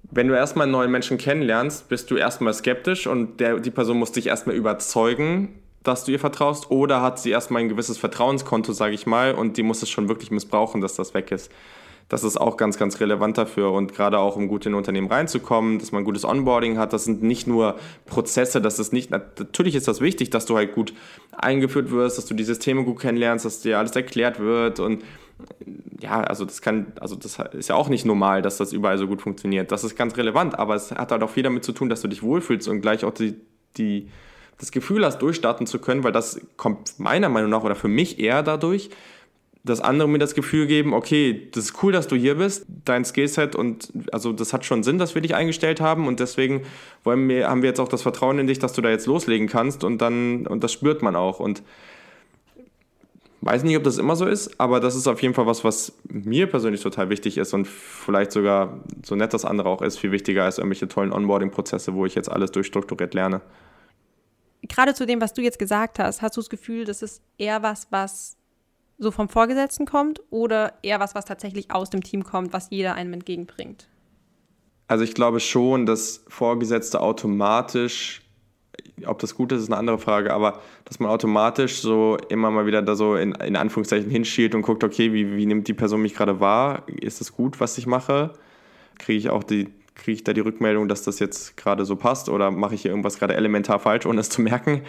wenn 0.09 0.27
du 0.27 0.33
erstmal 0.33 0.63
einen 0.63 0.71
neuen 0.71 0.91
Menschen 0.91 1.17
kennenlernst, 1.17 1.87
bist 1.89 2.09
du 2.11 2.15
erstmal 2.15 2.53
skeptisch 2.53 3.07
und 3.07 3.39
der, 3.39 3.59
die 3.59 3.71
Person 3.71 3.97
muss 3.97 4.11
dich 4.11 4.27
erstmal 4.27 4.55
überzeugen, 4.55 5.59
dass 5.83 6.05
du 6.05 6.11
ihr 6.11 6.19
vertraust, 6.19 6.69
oder 6.69 7.01
hat 7.01 7.19
sie 7.19 7.31
erstmal 7.31 7.63
ein 7.63 7.69
gewisses 7.69 7.97
Vertrauenskonto, 7.97 8.73
sage 8.73 8.93
ich 8.93 9.07
mal, 9.07 9.33
und 9.33 9.57
die 9.57 9.63
muss 9.63 9.81
es 9.81 9.89
schon 9.89 10.09
wirklich 10.09 10.29
missbrauchen, 10.29 10.81
dass 10.81 10.95
das 10.95 11.13
weg 11.13 11.31
ist 11.31 11.51
das 12.11 12.25
ist 12.25 12.35
auch 12.35 12.57
ganz, 12.57 12.77
ganz 12.77 12.99
relevant 12.99 13.37
dafür 13.37 13.71
und 13.71 13.93
gerade 13.93 14.19
auch, 14.19 14.35
um 14.35 14.49
gut 14.49 14.65
in 14.65 14.73
ein 14.73 14.75
Unternehmen 14.75 15.07
reinzukommen, 15.07 15.79
dass 15.79 15.93
man 15.93 16.03
gutes 16.03 16.25
Onboarding 16.25 16.77
hat. 16.77 16.91
Das 16.91 17.05
sind 17.05 17.23
nicht 17.23 17.47
nur 17.47 17.79
Prozesse, 18.05 18.59
das 18.59 18.79
ist 18.79 18.91
nicht, 18.91 19.11
natürlich 19.11 19.75
ist 19.75 19.87
das 19.87 20.01
wichtig, 20.01 20.29
dass 20.29 20.45
du 20.45 20.57
halt 20.57 20.75
gut 20.75 20.93
eingeführt 21.31 21.89
wirst, 21.89 22.17
dass 22.17 22.25
du 22.25 22.33
die 22.33 22.43
Systeme 22.43 22.83
gut 22.83 22.99
kennenlernst, 22.99 23.45
dass 23.45 23.61
dir 23.61 23.79
alles 23.79 23.95
erklärt 23.95 24.41
wird 24.41 24.81
und 24.81 25.03
ja, 26.01 26.19
also 26.19 26.43
das 26.43 26.61
kann, 26.61 26.87
also 26.99 27.15
das 27.15 27.39
ist 27.53 27.69
ja 27.69 27.75
auch 27.75 27.87
nicht 27.87 28.05
normal, 28.05 28.41
dass 28.41 28.57
das 28.57 28.73
überall 28.73 28.97
so 28.97 29.07
gut 29.07 29.21
funktioniert. 29.21 29.71
Das 29.71 29.85
ist 29.85 29.95
ganz 29.95 30.17
relevant, 30.17 30.59
aber 30.59 30.75
es 30.75 30.91
hat 30.91 31.13
halt 31.13 31.23
auch 31.23 31.29
viel 31.29 31.43
damit 31.43 31.63
zu 31.63 31.71
tun, 31.71 31.87
dass 31.87 32.01
du 32.01 32.09
dich 32.09 32.23
wohlfühlst 32.23 32.67
und 32.67 32.81
gleich 32.81 33.05
auch 33.05 33.13
die, 33.13 33.35
die 33.77 34.09
das 34.59 34.73
Gefühl 34.73 35.05
hast, 35.05 35.19
durchstarten 35.19 35.65
zu 35.65 35.79
können, 35.79 36.03
weil 36.03 36.11
das 36.11 36.41
kommt 36.57 36.99
meiner 36.99 37.29
Meinung 37.29 37.49
nach 37.49 37.63
oder 37.63 37.75
für 37.75 37.87
mich 37.87 38.19
eher 38.19 38.43
dadurch, 38.43 38.89
dass 39.63 39.79
andere 39.79 40.09
mir 40.09 40.17
das 40.17 40.33
Gefühl 40.33 40.65
geben, 40.65 40.93
okay, 40.93 41.49
das 41.51 41.65
ist 41.65 41.83
cool, 41.83 41.91
dass 41.91 42.07
du 42.07 42.15
hier 42.15 42.35
bist, 42.35 42.65
dein 42.85 43.05
Skillset 43.05 43.55
und 43.55 43.93
also 44.11 44.33
das 44.33 44.53
hat 44.53 44.65
schon 44.65 44.81
Sinn, 44.81 44.97
dass 44.97 45.13
wir 45.13 45.21
dich 45.21 45.35
eingestellt 45.35 45.81
haben 45.81 46.07
und 46.07 46.19
deswegen 46.19 46.63
wollen 47.03 47.29
wir, 47.29 47.47
haben 47.47 47.61
wir 47.61 47.69
jetzt 47.69 47.79
auch 47.79 47.87
das 47.87 48.01
Vertrauen 48.01 48.39
in 48.39 48.47
dich, 48.47 48.59
dass 48.59 48.73
du 48.73 48.81
da 48.81 48.89
jetzt 48.89 49.05
loslegen 49.05 49.47
kannst 49.47 49.83
und 49.83 49.99
dann, 49.99 50.47
und 50.47 50.63
das 50.63 50.71
spürt 50.71 51.03
man 51.03 51.15
auch 51.15 51.39
und 51.39 51.61
weiß 53.41 53.63
nicht, 53.63 53.77
ob 53.77 53.83
das 53.83 53.99
immer 53.99 54.15
so 54.15 54.25
ist, 54.25 54.59
aber 54.59 54.79
das 54.79 54.95
ist 54.95 55.07
auf 55.07 55.21
jeden 55.21 55.35
Fall 55.35 55.45
was, 55.45 55.63
was 55.63 55.93
mir 56.07 56.47
persönlich 56.47 56.81
total 56.81 57.09
wichtig 57.09 57.37
ist 57.37 57.53
und 57.53 57.67
vielleicht 57.67 58.31
sogar 58.31 58.79
so 59.03 59.15
nett 59.15 59.33
das 59.33 59.45
andere 59.45 59.69
auch 59.69 59.83
ist, 59.83 59.99
viel 59.99 60.11
wichtiger 60.11 60.43
als 60.43 60.57
irgendwelche 60.57 60.87
tollen 60.87 61.13
Onboarding-Prozesse, 61.13 61.93
wo 61.93 62.05
ich 62.07 62.15
jetzt 62.15 62.31
alles 62.31 62.51
durchstrukturiert 62.51 63.13
lerne. 63.13 63.41
gerade 64.67 64.95
zu 64.95 65.05
dem, 65.05 65.21
was 65.21 65.33
du 65.33 65.41
jetzt 65.41 65.59
gesagt 65.59 65.99
hast, 65.99 66.23
hast 66.23 66.37
du 66.37 66.41
das 66.41 66.49
Gefühl, 66.49 66.85
das 66.85 67.01
ist 67.01 67.21
eher 67.37 67.61
was, 67.61 67.87
was 67.91 68.37
so 69.01 69.09
vom 69.09 69.27
Vorgesetzten 69.27 69.85
kommt 69.85 70.21
oder 70.29 70.73
eher 70.83 70.99
was, 70.99 71.15
was 71.15 71.25
tatsächlich 71.25 71.71
aus 71.71 71.89
dem 71.89 72.03
Team 72.03 72.23
kommt, 72.23 72.53
was 72.53 72.69
jeder 72.69 72.93
einem 72.93 73.13
entgegenbringt? 73.13 73.87
Also 74.87 75.03
ich 75.03 75.15
glaube 75.15 75.39
schon, 75.39 75.87
dass 75.87 76.23
Vorgesetzte 76.27 77.01
automatisch, 77.01 78.21
ob 79.05 79.17
das 79.17 79.33
gut 79.33 79.51
ist, 79.53 79.63
ist 79.63 79.69
eine 79.69 79.77
andere 79.77 79.97
Frage, 79.97 80.31
aber 80.31 80.61
dass 80.85 80.99
man 80.99 81.09
automatisch 81.09 81.81
so 81.81 82.17
immer 82.29 82.51
mal 82.51 82.67
wieder 82.67 82.83
da 82.83 82.93
so 82.93 83.15
in, 83.15 83.31
in 83.31 83.55
Anführungszeichen 83.55 84.11
hinschielt 84.11 84.53
und 84.53 84.61
guckt, 84.61 84.83
okay, 84.83 85.13
wie, 85.13 85.35
wie 85.35 85.47
nimmt 85.47 85.67
die 85.67 85.73
Person 85.73 86.03
mich 86.03 86.13
gerade 86.13 86.39
wahr? 86.39 86.83
Ist 86.87 87.21
es 87.21 87.33
gut, 87.33 87.59
was 87.59 87.79
ich 87.79 87.87
mache? 87.87 88.33
Kriege 88.99 89.17
ich 89.17 89.29
auch 89.31 89.43
die, 89.43 89.69
kriege 89.95 90.15
ich 90.15 90.23
da 90.23 90.33
die 90.33 90.41
Rückmeldung, 90.41 90.87
dass 90.87 91.01
das 91.01 91.17
jetzt 91.17 91.57
gerade 91.57 91.85
so 91.85 91.95
passt 91.95 92.29
oder 92.29 92.51
mache 92.51 92.75
ich 92.75 92.83
hier 92.83 92.91
irgendwas 92.91 93.17
gerade 93.17 93.33
elementar 93.33 93.79
falsch, 93.79 94.05
ohne 94.05 94.21
es 94.21 94.29
zu 94.29 94.43
merken? 94.43 94.83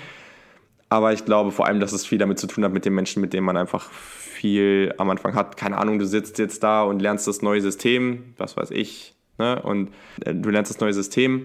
Aber 0.93 1.13
ich 1.13 1.25
glaube 1.25 1.51
vor 1.51 1.67
allem, 1.67 1.81
dass 1.81 1.93
es 1.93 2.05
viel 2.05 2.19
damit 2.19 2.39
zu 2.39 2.47
tun 2.47 2.65
hat 2.65 2.73
mit 2.73 2.85
den 2.85 2.95
Menschen, 2.95 3.21
mit 3.23 3.33
denen 3.33 3.47
man 3.47 3.57
einfach 3.57 3.91
viel 3.91 4.95
am 4.99 5.09
Anfang 5.09 5.35
hat. 5.35 5.57
Keine 5.57 5.79
Ahnung, 5.79 5.99
du 5.99 6.07
sitzt 6.07 6.39
jetzt 6.39 6.63
da 6.63 6.83
und 6.83 7.01
lernst 7.01 7.27
das 7.27 7.41
neue 7.41 7.61
System, 7.61 8.35
was 8.37 8.57
weiß 8.57 8.71
ich, 8.73 9.15
Ne? 9.39 9.61
Und 9.63 9.91
äh, 10.25 10.35
du 10.35 10.51
lernst 10.51 10.71
das 10.71 10.81
neue 10.81 10.93
System 10.93 11.45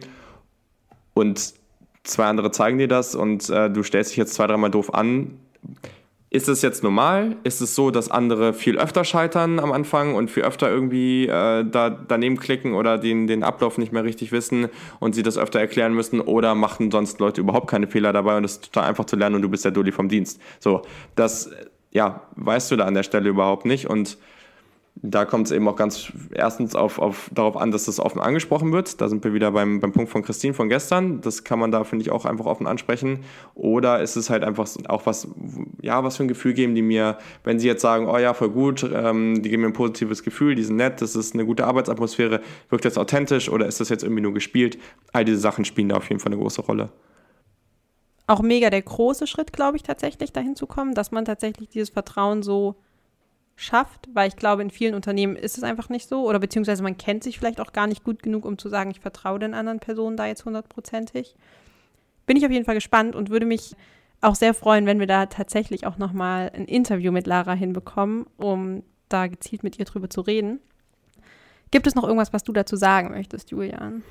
und 1.14 1.54
zwei 2.04 2.26
andere 2.26 2.52
zeigen 2.52 2.78
dir 2.78 2.88
das 2.88 3.16
und 3.16 3.50
äh, 3.50 3.70
du 3.70 3.84
stellst 3.84 4.12
dich 4.12 4.18
jetzt 4.18 4.34
zwei, 4.34 4.48
dreimal 4.48 4.72
doof 4.72 4.94
an. 4.94 5.40
Ist 6.30 6.50
es 6.50 6.62
jetzt 6.62 6.84
normal? 6.84 7.38
Ist 7.44 7.62
es 7.62 7.74
so, 7.74 7.90
dass 7.90 8.12
andere 8.12 8.54
viel 8.54 8.78
öfter 8.78 9.06
scheitern 9.06 9.60
am 9.60 9.72
Anfang 9.72 10.14
und 10.16 10.30
viel 10.30 10.44
öfter 10.44 10.70
irgendwie 10.70 11.26
äh, 11.28 11.64
da 11.64 11.90
daneben 11.90 12.38
klicken 12.38 12.74
oder 12.74 12.98
den, 12.98 13.28
den 13.28 13.44
Ablauf 13.44 13.78
nicht 13.78 13.94
mehr 13.94 14.04
richtig 14.04 14.34
wissen 14.34 14.68
und 15.00 15.16
sie 15.16 15.24
das 15.24 15.38
öfter 15.38 15.62
erklären 15.62 15.94
müssen 15.94 16.20
oder 16.20 16.54
machen 16.54 16.92
sonst 16.92 17.20
Leute 17.20 17.40
überhaupt 17.40 17.70
keine 17.70 17.88
Fehler 17.88 18.12
dabei 18.12 18.36
und 18.36 18.44
es 18.44 18.54
ist 18.54 18.74
total 18.74 18.90
einfach 18.90 19.06
zu 19.06 19.16
lernen 19.16 19.36
und 19.36 19.42
du 19.42 19.50
bist 19.50 19.64
der 19.64 19.72
Dulli 19.72 19.94
vom 19.94 20.10
Dienst. 20.10 20.42
So, 20.60 20.82
das 21.16 21.50
ja, 21.92 22.24
weißt 22.36 22.72
du 22.72 22.76
da 22.76 22.86
an 22.86 22.94
der 22.94 23.04
Stelle 23.04 23.30
überhaupt 23.30 23.66
nicht 23.66 23.90
und 23.90 24.18
da 25.02 25.26
kommt 25.26 25.48
es 25.48 25.52
eben 25.52 25.68
auch 25.68 25.76
ganz 25.76 26.12
erstens 26.32 26.76
auf, 26.76 27.00
auf, 27.00 27.30
darauf 27.34 27.56
an, 27.56 27.72
dass 27.72 27.86
das 27.86 28.00
offen 28.00 28.20
angesprochen 28.20 28.72
wird. 28.72 29.00
Da 29.00 29.08
sind 29.08 29.24
wir 29.24 29.34
wieder 29.34 29.52
beim, 29.52 29.80
beim 29.80 29.92
Punkt 29.92 30.10
von 30.10 30.24
Christine 30.24 30.54
von 30.54 30.70
gestern. 30.70 31.22
Das 31.22 31.44
kann 31.44 31.60
man 31.60 31.72
da, 31.72 31.84
finde 31.84 32.04
ich, 32.04 32.12
auch 32.12 32.26
einfach 32.26 32.46
offen 32.46 32.68
ansprechen. 32.68 33.20
Oder 33.54 34.02
ist 34.02 34.16
es 34.16 34.30
halt 34.30 34.44
einfach 34.44 34.68
auch 34.88 35.06
was, 35.06 35.28
ja, 35.82 36.04
was 36.04 36.18
für 36.18 36.24
ein 36.24 36.28
Gefühl 36.28 36.54
geben 36.54 36.76
die 36.76 36.82
mir, 36.82 37.18
wenn 37.44 37.60
sie 37.60 37.68
jetzt 37.68 37.82
sagen, 37.82 38.08
oh 38.08 38.18
ja, 38.18 38.34
voll 38.34 38.50
gut, 38.50 38.90
ähm, 38.92 39.42
die 39.42 39.50
geben 39.50 39.62
mir 39.62 39.70
ein 39.70 39.74
positives 39.74 40.24
Gefühl, 40.24 40.56
die 40.56 40.64
sind 40.64 40.78
nett, 40.78 41.02
das 41.02 41.16
ist 41.16 41.34
eine 41.34 41.46
gute 41.46 41.66
Arbeitsatmosphäre, 41.66 42.42
wirkt 42.70 42.86
das 42.86 42.98
authentisch 42.98 43.50
oder 43.50 43.68
ist 43.68 43.80
das 43.80 43.90
jetzt 43.90 44.04
irgendwie 44.04 44.22
nur 44.22 44.34
gespielt? 44.34 44.78
All 45.14 45.26
diese 45.26 45.40
Sachen 45.40 45.66
spielen 45.66 45.90
da 45.90 45.98
auf 45.98 46.10
jeden 46.10 46.20
Fall 46.20 46.32
eine 46.32 46.42
große 46.42 46.62
Rolle 46.62 46.90
auch 48.30 48.42
mega 48.42 48.70
der 48.70 48.82
große 48.82 49.26
Schritt, 49.26 49.54
glaube 49.54 49.78
ich, 49.78 49.84
tatsächlich 49.84 50.34
dahin 50.34 50.58
zu 50.58 50.68
kommen, 50.68 50.94
dass 50.94 51.12
man 51.12 51.24
tatsächlich 51.24 51.70
dieses 51.70 51.90
Vertrauen 51.90 52.44
so 52.44 52.76
schafft, 53.58 54.08
weil 54.14 54.28
ich 54.28 54.36
glaube, 54.36 54.62
in 54.62 54.70
vielen 54.70 54.94
Unternehmen 54.94 55.36
ist 55.36 55.58
es 55.58 55.64
einfach 55.64 55.90
nicht 55.90 56.08
so 56.08 56.30
oder 56.30 56.40
beziehungsweise 56.40 56.84
man 56.84 56.96
kennt 56.96 57.24
sich 57.24 57.40
vielleicht 57.40 57.60
auch 57.60 57.74
gar 57.74 57.88
nicht 57.88 58.04
gut 58.04 58.22
genug, 58.22 58.46
um 58.46 58.60
zu 58.60 58.70
sagen, 58.70 58.92
ich 58.92 59.00
vertraue 59.00 59.40
den 59.40 59.56
anderen 59.56 59.80
Personen 59.80 60.16
da 60.16 60.28
jetzt 60.28 60.46
hundertprozentig. 60.46 61.36
Bin 62.28 62.38
ich 62.38 62.46
auf 62.46 62.52
jeden 62.52 62.66
Fall 62.66 62.76
gespannt 62.76 63.16
und 63.16 63.32
würde 63.32 63.48
mich 63.48 63.76
auch 64.22 64.36
sehr 64.36 64.54
freuen, 64.54 64.86
wenn 64.86 65.00
wir 65.00 65.08
da 65.08 65.26
tatsächlich 65.26 65.88
auch 65.88 65.98
nochmal 65.98 66.52
ein 66.54 66.66
Interview 66.66 67.12
mit 67.12 67.26
Lara 67.26 67.54
hinbekommen, 67.54 68.28
um 68.38 68.84
da 69.10 69.26
gezielt 69.26 69.64
mit 69.64 69.80
ihr 69.80 69.86
drüber 69.86 70.10
zu 70.10 70.22
reden. 70.22 70.60
Gibt 71.72 71.88
es 71.88 71.96
noch 71.96 72.04
irgendwas, 72.04 72.34
was 72.34 72.44
du 72.44 72.54
dazu 72.54 72.76
sagen 72.76 73.10
möchtest, 73.10 73.50
Julian? 73.50 74.04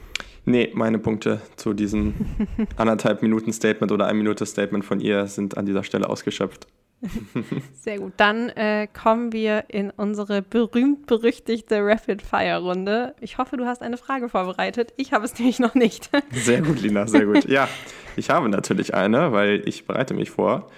Nee, 0.45 0.73
meine 0.75 0.99
Punkte 0.99 1.41
zu 1.55 1.73
diesem 1.73 2.15
anderthalb 2.76 3.23
Minuten 3.23 3.53
Statement 3.53 3.93
oder 3.93 4.07
ein 4.07 4.17
Minute 4.17 4.45
Statement 4.45 4.85
von 4.85 4.99
ihr 4.99 5.29
sind 5.29 5.57
an 5.57 5.67
dieser 5.67 5.85
Stelle 5.85 6.09
ausgeschöpft. 6.09 6.67
Sehr 7.75 7.99
gut. 7.99 8.15
Dann 8.17 8.49
äh, 8.50 8.88
kommen 8.88 9.33
wir 9.33 9.65
in 9.69 9.91
unsere 9.91 10.43
berühmt-berüchtigte 10.43 11.79
Rapid-Fire-Runde. 11.81 13.15
Ich 13.21 13.38
hoffe, 13.38 13.57
du 13.57 13.67
hast 13.67 13.83
eine 13.83 13.97
Frage 13.97 14.29
vorbereitet. 14.29 14.93
Ich 14.97 15.12
habe 15.12 15.25
es 15.25 15.35
nämlich 15.38 15.59
noch 15.59 15.75
nicht. 15.75 16.11
Sehr 16.33 16.62
gut, 16.62 16.81
Lina, 16.81 17.07
sehr 17.07 17.26
gut. 17.26 17.45
Ja, 17.49 17.69
ich 18.17 18.31
habe 18.31 18.49
natürlich 18.49 18.95
eine, 18.95 19.33
weil 19.33 19.62
ich 19.67 19.87
bereite 19.87 20.15
mich 20.15 20.31
vor. 20.31 20.69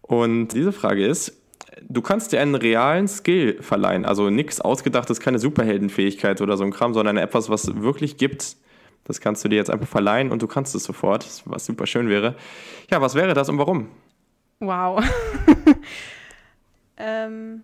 Und 0.00 0.48
diese 0.48 0.72
Frage 0.72 1.06
ist, 1.06 1.38
du 1.86 2.00
kannst 2.00 2.32
dir 2.32 2.40
einen 2.40 2.54
realen 2.54 3.08
Skill 3.08 3.62
verleihen. 3.62 4.04
Also 4.04 4.30
nichts 4.30 4.60
ausgedachtes, 4.60 5.20
keine 5.20 5.38
Superheldenfähigkeit 5.38 6.40
oder 6.40 6.56
so 6.56 6.64
ein 6.64 6.72
Kram, 6.72 6.94
sondern 6.94 7.18
etwas, 7.18 7.50
was 7.50 7.82
wirklich 7.82 8.16
gibt. 8.16 8.56
Das 9.04 9.20
kannst 9.20 9.44
du 9.44 9.48
dir 9.48 9.56
jetzt 9.56 9.70
einfach 9.70 9.86
verleihen 9.86 10.30
und 10.32 10.42
du 10.42 10.46
kannst 10.46 10.74
es 10.74 10.84
sofort, 10.84 11.26
was 11.44 11.64
super 11.64 11.86
schön 11.86 12.08
wäre. 12.08 12.36
Ja, 12.90 13.00
was 13.00 13.14
wäre 13.14 13.34
das 13.34 13.48
und 13.48 13.58
warum? 13.58 13.88
Wow. 14.60 15.04
ähm, 16.96 17.62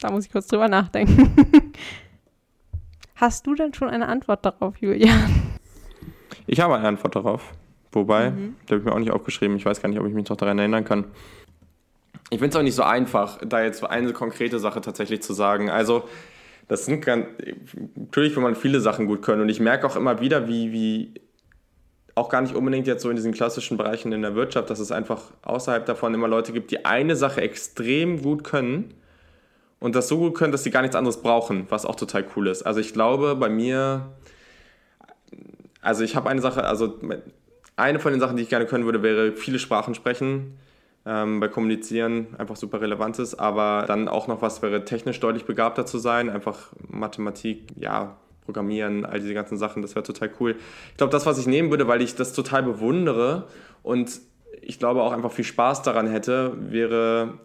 da 0.00 0.10
muss 0.10 0.26
ich 0.26 0.32
kurz 0.32 0.46
drüber 0.46 0.68
nachdenken. 0.68 1.34
Hast 3.16 3.46
du 3.46 3.54
denn 3.54 3.74
schon 3.74 3.88
eine 3.88 4.06
Antwort 4.08 4.44
darauf, 4.44 4.76
Julian? 4.78 5.54
Ich 6.46 6.60
habe 6.60 6.76
eine 6.76 6.86
Antwort 6.86 7.16
darauf. 7.16 7.52
Wobei, 7.92 8.30
mhm. 8.30 8.56
die 8.62 8.72
habe 8.72 8.78
ich 8.80 8.84
mir 8.84 8.92
auch 8.92 8.98
nicht 8.98 9.12
aufgeschrieben. 9.12 9.56
Ich 9.56 9.64
weiß 9.64 9.80
gar 9.80 9.88
nicht, 9.88 9.98
ob 9.98 10.06
ich 10.06 10.14
mich 10.14 10.28
noch 10.28 10.36
daran 10.36 10.58
erinnern 10.58 10.84
kann. 10.84 11.04
Ich 12.30 12.38
finde 12.38 12.50
es 12.50 12.56
auch 12.56 12.62
nicht 12.62 12.74
so 12.74 12.82
einfach, 12.82 13.38
da 13.44 13.62
jetzt 13.62 13.84
eine 13.84 14.12
konkrete 14.12 14.58
Sache 14.58 14.80
tatsächlich 14.80 15.22
zu 15.22 15.32
sagen. 15.32 15.70
Also, 15.70 16.08
das 16.68 16.86
sind 16.86 17.04
ganz, 17.04 17.26
natürlich 17.94 18.34
will 18.34 18.42
man 18.42 18.56
viele 18.56 18.80
Sachen 18.80 19.06
gut 19.06 19.22
können 19.22 19.42
und 19.42 19.48
ich 19.48 19.60
merke 19.60 19.86
auch 19.86 19.96
immer 19.96 20.20
wieder, 20.20 20.48
wie, 20.48 20.72
wie 20.72 21.14
auch 22.14 22.28
gar 22.28 22.40
nicht 22.40 22.54
unbedingt 22.54 22.86
jetzt 22.86 23.02
so 23.02 23.10
in 23.10 23.16
diesen 23.16 23.32
klassischen 23.32 23.76
Bereichen 23.76 24.12
in 24.12 24.22
der 24.22 24.34
Wirtschaft, 24.34 24.70
dass 24.70 24.78
es 24.78 24.92
einfach 24.92 25.22
außerhalb 25.42 25.84
davon 25.84 26.14
immer 26.14 26.28
Leute 26.28 26.52
gibt, 26.52 26.70
die 26.70 26.84
eine 26.84 27.16
Sache 27.16 27.40
extrem 27.40 28.22
gut 28.22 28.44
können 28.44 28.94
und 29.80 29.94
das 29.96 30.08
so 30.08 30.18
gut 30.18 30.34
können, 30.34 30.52
dass 30.52 30.62
sie 30.62 30.70
gar 30.70 30.82
nichts 30.82 30.96
anderes 30.96 31.20
brauchen, 31.20 31.66
was 31.70 31.84
auch 31.84 31.96
total 31.96 32.24
cool 32.36 32.46
ist. 32.46 32.62
Also 32.62 32.80
ich 32.80 32.92
glaube, 32.92 33.34
bei 33.34 33.48
mir, 33.48 34.12
also 35.80 36.04
ich 36.04 36.14
habe 36.14 36.30
eine 36.30 36.40
Sache, 36.40 36.64
also 36.64 36.98
eine 37.76 37.98
von 37.98 38.12
den 38.12 38.20
Sachen, 38.20 38.36
die 38.36 38.44
ich 38.44 38.48
gerne 38.48 38.66
können 38.66 38.84
würde, 38.84 39.02
wäre 39.02 39.32
viele 39.32 39.58
Sprachen 39.58 39.94
sprechen. 39.94 40.58
Ähm, 41.06 41.38
bei 41.38 41.48
Kommunizieren 41.48 42.28
einfach 42.38 42.56
super 42.56 42.80
relevant 42.80 43.18
ist, 43.18 43.34
aber 43.34 43.84
dann 43.86 44.08
auch 44.08 44.26
noch 44.26 44.40
was 44.40 44.62
wäre 44.62 44.86
technisch 44.86 45.20
deutlich 45.20 45.44
begabter 45.44 45.84
zu 45.84 45.98
sein, 45.98 46.30
einfach 46.30 46.72
Mathematik, 46.88 47.66
ja, 47.76 48.16
Programmieren, 48.44 49.04
all 49.04 49.20
diese 49.20 49.34
ganzen 49.34 49.56
Sachen, 49.56 49.82
das 49.82 49.94
wäre 49.94 50.04
total 50.04 50.30
cool. 50.40 50.56
Ich 50.90 50.96
glaube, 50.96 51.12
das, 51.12 51.26
was 51.26 51.38
ich 51.38 51.46
nehmen 51.46 51.70
würde, 51.70 51.88
weil 51.88 52.02
ich 52.02 52.14
das 52.14 52.32
total 52.32 52.62
bewundere 52.62 53.48
und 53.82 54.20
ich 54.60 54.78
glaube 54.78 55.02
auch 55.02 55.12
einfach 55.12 55.32
viel 55.32 55.44
Spaß 55.44 55.82
daran 55.82 56.06
hätte, 56.06 56.56
wäre 56.58 57.38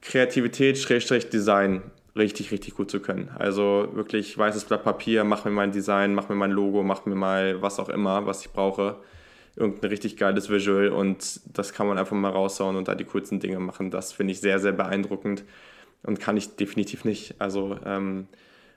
Kreativität, 0.00 0.78
Schrägstrich, 0.78 1.28
Design 1.30 1.82
richtig, 2.16 2.52
richtig 2.52 2.74
gut 2.74 2.90
zu 2.90 3.00
können. 3.00 3.30
Also 3.36 3.88
wirklich 3.92 4.36
weißes 4.36 4.64
Blatt 4.66 4.84
Papier, 4.84 5.24
mach 5.24 5.44
mir 5.44 5.50
mein 5.50 5.72
Design, 5.72 6.14
mach 6.14 6.28
mir 6.28 6.34
mein 6.34 6.52
Logo, 6.52 6.82
mach 6.82 7.06
mir 7.06 7.14
mal 7.14 7.60
was 7.62 7.80
auch 7.80 7.88
immer, 7.88 8.26
was 8.26 8.44
ich 8.44 8.52
brauche. 8.52 8.96
Irgendein 9.56 9.90
richtig 9.90 10.16
geiles 10.16 10.50
Visual 10.50 10.88
und 10.88 11.40
das 11.56 11.72
kann 11.72 11.86
man 11.86 11.96
einfach 11.96 12.16
mal 12.16 12.30
raushauen 12.30 12.76
und 12.76 12.88
da 12.88 12.94
die 12.94 13.04
coolsten 13.04 13.40
Dinge 13.40 13.60
machen. 13.60 13.90
Das 13.90 14.12
finde 14.12 14.32
ich 14.32 14.40
sehr, 14.40 14.58
sehr 14.58 14.72
beeindruckend 14.72 15.44
und 16.02 16.20
kann 16.20 16.36
ich 16.36 16.56
definitiv 16.56 17.04
nicht. 17.04 17.36
Also 17.38 17.78
ähm, 17.84 18.26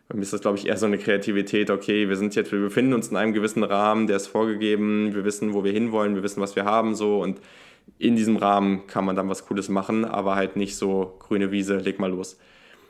bei 0.08 0.16
mir 0.16 0.22
ist 0.22 0.34
das, 0.34 0.42
glaube 0.42 0.58
ich, 0.58 0.68
eher 0.68 0.78
so 0.78 0.86
eine 0.86 0.98
Kreativität, 0.98 1.70
okay, 1.70 2.08
wir 2.08 2.16
sind 2.16 2.36
jetzt, 2.36 2.52
wir 2.52 2.60
befinden 2.60 2.94
uns 2.94 3.10
in 3.10 3.18
einem 3.18 3.34
gewissen 3.34 3.64
Rahmen, 3.64 4.08
der 4.08 4.16
ist 4.18 4.28
vorgegeben, 4.28 5.14
wir 5.14 5.26
wissen, 5.26 5.54
wo 5.54 5.64
wir 5.64 5.72
hinwollen, 5.72 6.16
wir 6.16 6.24
wissen, 6.24 6.42
was 6.42 6.56
wir 6.56 6.66
haben, 6.66 6.96
so 6.96 7.22
und 7.22 7.42
in 8.00 8.16
diesem 8.16 8.38
Rahmen 8.38 8.88
kann 8.88 9.06
man 9.06 9.16
dann 9.16 9.30
was 9.30 9.46
Cooles 9.46 9.70
machen, 9.70 10.06
aber 10.06 10.36
halt 10.36 10.56
nicht 10.56 10.76
so 10.78 11.16
grüne 11.20 11.52
Wiese, 11.52 11.78
leg 11.78 12.00
mal 12.00 12.10
los. 12.10 12.38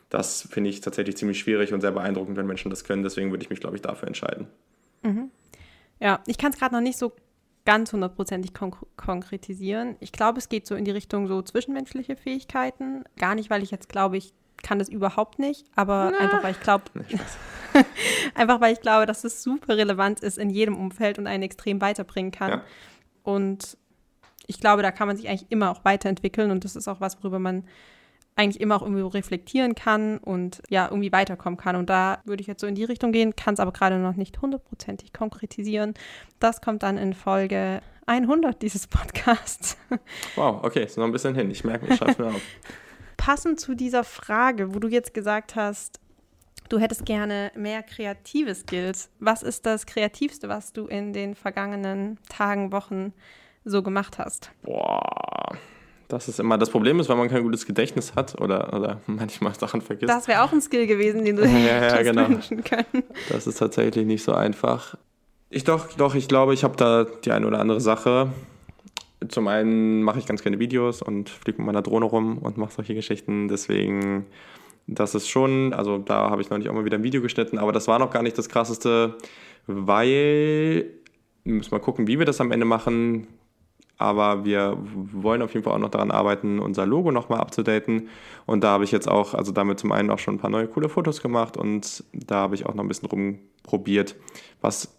Das 0.10 0.48
finde 0.50 0.70
ich 0.70 0.82
tatsächlich 0.82 1.18
ziemlich 1.18 1.40
schwierig 1.40 1.74
und 1.74 1.82
sehr 1.82 1.92
beeindruckend, 1.92 2.38
wenn 2.38 2.48
Menschen 2.48 2.70
das 2.70 2.84
können. 2.84 3.04
Deswegen 3.04 3.32
würde 3.32 3.44
ich 3.44 3.50
mich, 3.50 3.60
glaube 3.60 3.76
ich, 3.76 3.82
dafür 3.82 4.08
entscheiden. 4.08 4.48
Mhm. 5.04 5.32
Ja, 6.00 6.22
ich 6.28 6.38
kann 6.38 6.52
es 6.52 6.58
gerade 6.58 6.74
noch 6.74 6.82
nicht 6.82 6.98
so 6.98 7.12
ganz 7.66 7.92
hundertprozentig 7.92 8.54
kon 8.54 8.74
konkretisieren. 8.96 9.98
Ich 10.00 10.14
glaube, 10.14 10.40
es 10.40 10.48
geht 10.48 10.66
so 10.66 10.76
in 10.76 10.86
die 10.86 10.92
Richtung 10.92 11.28
so 11.28 11.42
zwischenmenschliche 11.42 12.16
Fähigkeiten. 12.16 13.04
Gar 13.18 13.36
nicht, 13.36 13.50
weil 13.50 13.62
ich 13.62 13.72
jetzt 13.72 13.90
glaube, 13.90 14.18
ich 14.18 14.34
kann 14.64 14.80
das 14.80 14.90
überhaupt 14.90 15.40
nicht, 15.40 15.66
aber 15.76 16.12
Na. 16.12 16.20
einfach 16.20 16.44
weil 16.44 16.52
ich 16.52 16.60
glaube, 16.60 16.84
einfach 18.36 18.62
weil 18.62 18.74
ich 18.74 18.82
glaube, 18.82 19.06
dass 19.06 19.24
es 19.24 19.44
super 19.44 19.78
relevant 19.78 20.20
ist 20.22 20.38
in 20.38 20.50
jedem 20.50 20.76
Umfeld 20.76 21.20
und 21.20 21.28
einen 21.28 21.44
extrem 21.44 21.82
weiterbringen 21.82 22.32
kann. 22.32 22.50
Ja. 22.50 22.64
Und 23.24 23.78
ich 24.48 24.60
glaube, 24.60 24.82
da 24.82 24.92
kann 24.92 25.08
man 25.08 25.18
sich 25.18 25.28
eigentlich 25.28 25.48
immer 25.50 25.72
auch 25.72 25.84
weiterentwickeln 25.86 26.52
und 26.52 26.64
das 26.64 26.76
ist 26.76 26.88
auch 26.88 27.02
was, 27.02 27.22
worüber 27.22 27.40
man 27.40 27.66
eigentlich 28.38 28.62
immer 28.62 28.76
auch 28.76 28.84
irgendwie 28.84 29.02
reflektieren 29.02 29.74
kann 29.76 30.20
und 30.20 30.62
ja, 30.70 30.88
irgendwie 30.88 31.12
weiterkommen 31.12 31.58
kann. 31.58 31.76
Und 31.76 31.90
da 31.90 32.20
würde 32.24 32.42
ich 32.42 32.48
jetzt 32.48 32.62
so 32.62 32.68
in 32.68 32.76
die 32.76 32.84
Richtung 32.84 33.12
gehen, 33.12 33.36
kann 33.36 33.56
es 33.56 33.60
aber 33.60 33.72
gerade 33.72 33.98
noch 33.98 34.16
nicht 34.16 34.40
hundertprozentig 34.42 35.12
konkretisieren. 35.12 35.96
Das 36.40 36.62
kommt 36.62 36.84
dann 36.84 36.98
in 36.98 37.14
Folge 37.14 37.82
100 38.06 38.62
dieses 38.62 38.88
Podcasts. 38.88 39.78
Wow, 40.36 40.64
okay, 40.64 40.86
ist 40.86 40.98
noch 40.98 41.06
ein 41.06 41.12
bisschen 41.12 41.36
hin. 41.36 41.50
Ich 41.50 41.64
merke, 41.64 41.88
ich 41.92 42.00
es 42.00 42.18
mir 42.18 42.28
auf 42.28 42.42
passend 43.18 43.60
zu 43.60 43.76
dieser 43.76 44.04
Frage, 44.04 44.74
wo 44.74 44.80
du 44.80 44.88
jetzt 44.88 45.14
gesagt 45.14 45.56
hast, 45.56 46.00
du 46.70 46.80
hättest 46.80 47.06
gerne 47.06 47.52
mehr 47.56 47.84
kreative 47.84 48.56
Skills. 48.56 49.10
Was 49.20 49.44
ist 49.44 49.66
das 49.66 49.86
Kreativste, 49.86 50.50
was 50.50 50.74
du 50.74 50.88
in 50.88 51.14
den 51.14 51.36
vergangenen 51.36 52.20
Tagen, 52.30 52.72
Wochen 52.72 53.14
so 53.66 53.84
gemacht 53.84 54.18
hast? 54.18 54.52
Boah, 54.64 55.58
das 56.08 56.30
ist 56.30 56.40
immer 56.40 56.58
das 56.58 56.70
Problem 56.70 57.00
ist, 57.00 57.10
wenn 57.10 57.18
man 57.18 57.28
kein 57.28 57.44
gutes 57.44 57.66
Gedächtnis 57.66 58.16
hat 58.16 58.40
oder, 58.40 58.74
oder 58.74 59.02
manchmal 59.08 59.54
Sachen 59.56 59.82
vergisst. 59.82 60.10
Das 60.10 60.28
wäre 60.28 60.44
auch 60.44 60.52
ein 60.52 60.62
Skill 60.62 60.88
gewesen, 60.88 61.26
den 61.26 61.36
du 61.36 61.46
ja, 61.48 61.96
ja, 61.96 62.02
genau. 62.04 62.30
wünschen 62.30 62.64
können. 62.64 63.04
Das 63.30 63.48
ist 63.48 63.58
tatsächlich 63.58 64.06
nicht 64.06 64.24
so 64.24 64.34
einfach. 64.34 64.96
Ich 65.50 65.64
doch, 65.64 65.94
doch, 65.94 66.16
ich 66.16 66.28
glaube, 66.28 66.54
ich 66.54 66.64
habe 66.64 66.76
da 66.76 67.06
die 67.06 67.32
eine 67.32 67.48
oder 67.48 67.60
andere 67.60 67.80
Sache. 67.80 68.30
Zum 69.28 69.48
einen 69.48 70.04
mache 70.04 70.20
ich 70.20 70.26
ganz 70.26 70.44
gerne 70.44 70.60
Videos 70.60 71.02
und 71.02 71.30
fliege 71.30 71.58
mit 71.58 71.66
meiner 71.66 71.82
Drohne 71.82 72.06
rum 72.06 72.38
und 72.38 72.58
mache 72.58 72.72
solche 72.72 72.94
Geschichten. 72.94 73.48
Deswegen, 73.48 74.28
das 74.86 75.16
ist 75.16 75.28
schon, 75.28 75.74
also 75.74 75.98
da 75.98 76.30
habe 76.30 76.42
ich 76.42 76.50
nicht 76.50 76.70
auch 76.70 76.74
mal 76.74 76.86
wieder 76.86 76.98
ein 76.98 77.04
Video 77.04 77.22
geschnitten, 77.22 77.58
aber 77.58 77.72
das 77.72 77.88
war 77.88 78.00
noch 78.00 78.12
gar 78.12 78.22
nicht 78.22 78.38
das 78.38 78.48
Krasseste, 78.48 79.16
weil, 79.66 80.86
wir 81.44 81.54
müssen 81.54 81.74
mal 81.74 81.80
gucken, 81.80 82.08
wie 82.08 82.20
wir 82.20 82.26
das 82.26 82.42
am 82.42 82.52
Ende 82.52 82.66
machen 82.66 83.28
aber 83.98 84.46
wir 84.46 84.78
wollen 84.94 85.42
auf 85.42 85.54
jeden 85.54 85.64
Fall 85.64 85.74
auch 85.74 85.80
noch 85.80 85.90
daran 85.90 86.12
arbeiten, 86.12 86.60
unser 86.60 86.86
Logo 86.86 87.12
nochmal 87.12 87.40
abzudaten. 87.40 88.10
Und 88.46 88.64
da 88.64 88.70
habe 88.70 88.84
ich 88.84 88.92
jetzt 88.92 89.10
auch, 89.10 89.34
also 89.34 89.52
damit 89.52 89.80
zum 89.80 89.92
einen 89.92 90.12
auch 90.12 90.20
schon 90.20 90.36
ein 90.36 90.40
paar 90.40 90.50
neue 90.50 90.68
coole 90.68 90.90
Fotos 90.90 91.22
gemacht 91.22 91.58
und 91.58 92.04
da 92.14 92.36
habe 92.36 92.56
ich 92.56 92.66
auch 92.66 92.76
noch 92.76 92.84
ein 92.84 92.88
bisschen 92.88 93.10
rumprobiert, 93.10 94.16
was 94.62 94.96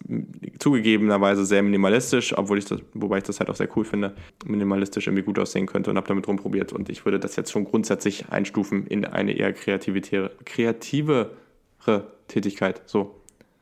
zugegebenerweise 0.59 1.45
sehr 1.45 1.63
minimalistisch, 1.63 2.37
obwohl 2.37 2.57
ich 2.57 2.65
das, 2.65 2.81
wobei 2.93 3.19
ich 3.19 3.23
das 3.23 3.39
halt 3.39 3.49
auch 3.49 3.55
sehr 3.55 3.69
cool 3.75 3.85
finde, 3.85 4.15
minimalistisch 4.45 5.07
irgendwie 5.07 5.23
gut 5.23 5.39
aussehen 5.39 5.65
könnte 5.65 5.89
und 5.89 5.97
habe 5.97 6.07
damit 6.07 6.27
rumprobiert. 6.27 6.73
Und 6.73 6.89
ich 6.89 7.05
würde 7.05 7.19
das 7.19 7.35
jetzt 7.35 7.51
schon 7.51 7.65
grundsätzlich 7.65 8.29
einstufen 8.29 8.85
in 8.87 9.05
eine 9.05 9.31
eher 9.31 9.53
kreativere 9.53 11.31
Tätigkeit. 12.27 12.81
So, 12.85 13.18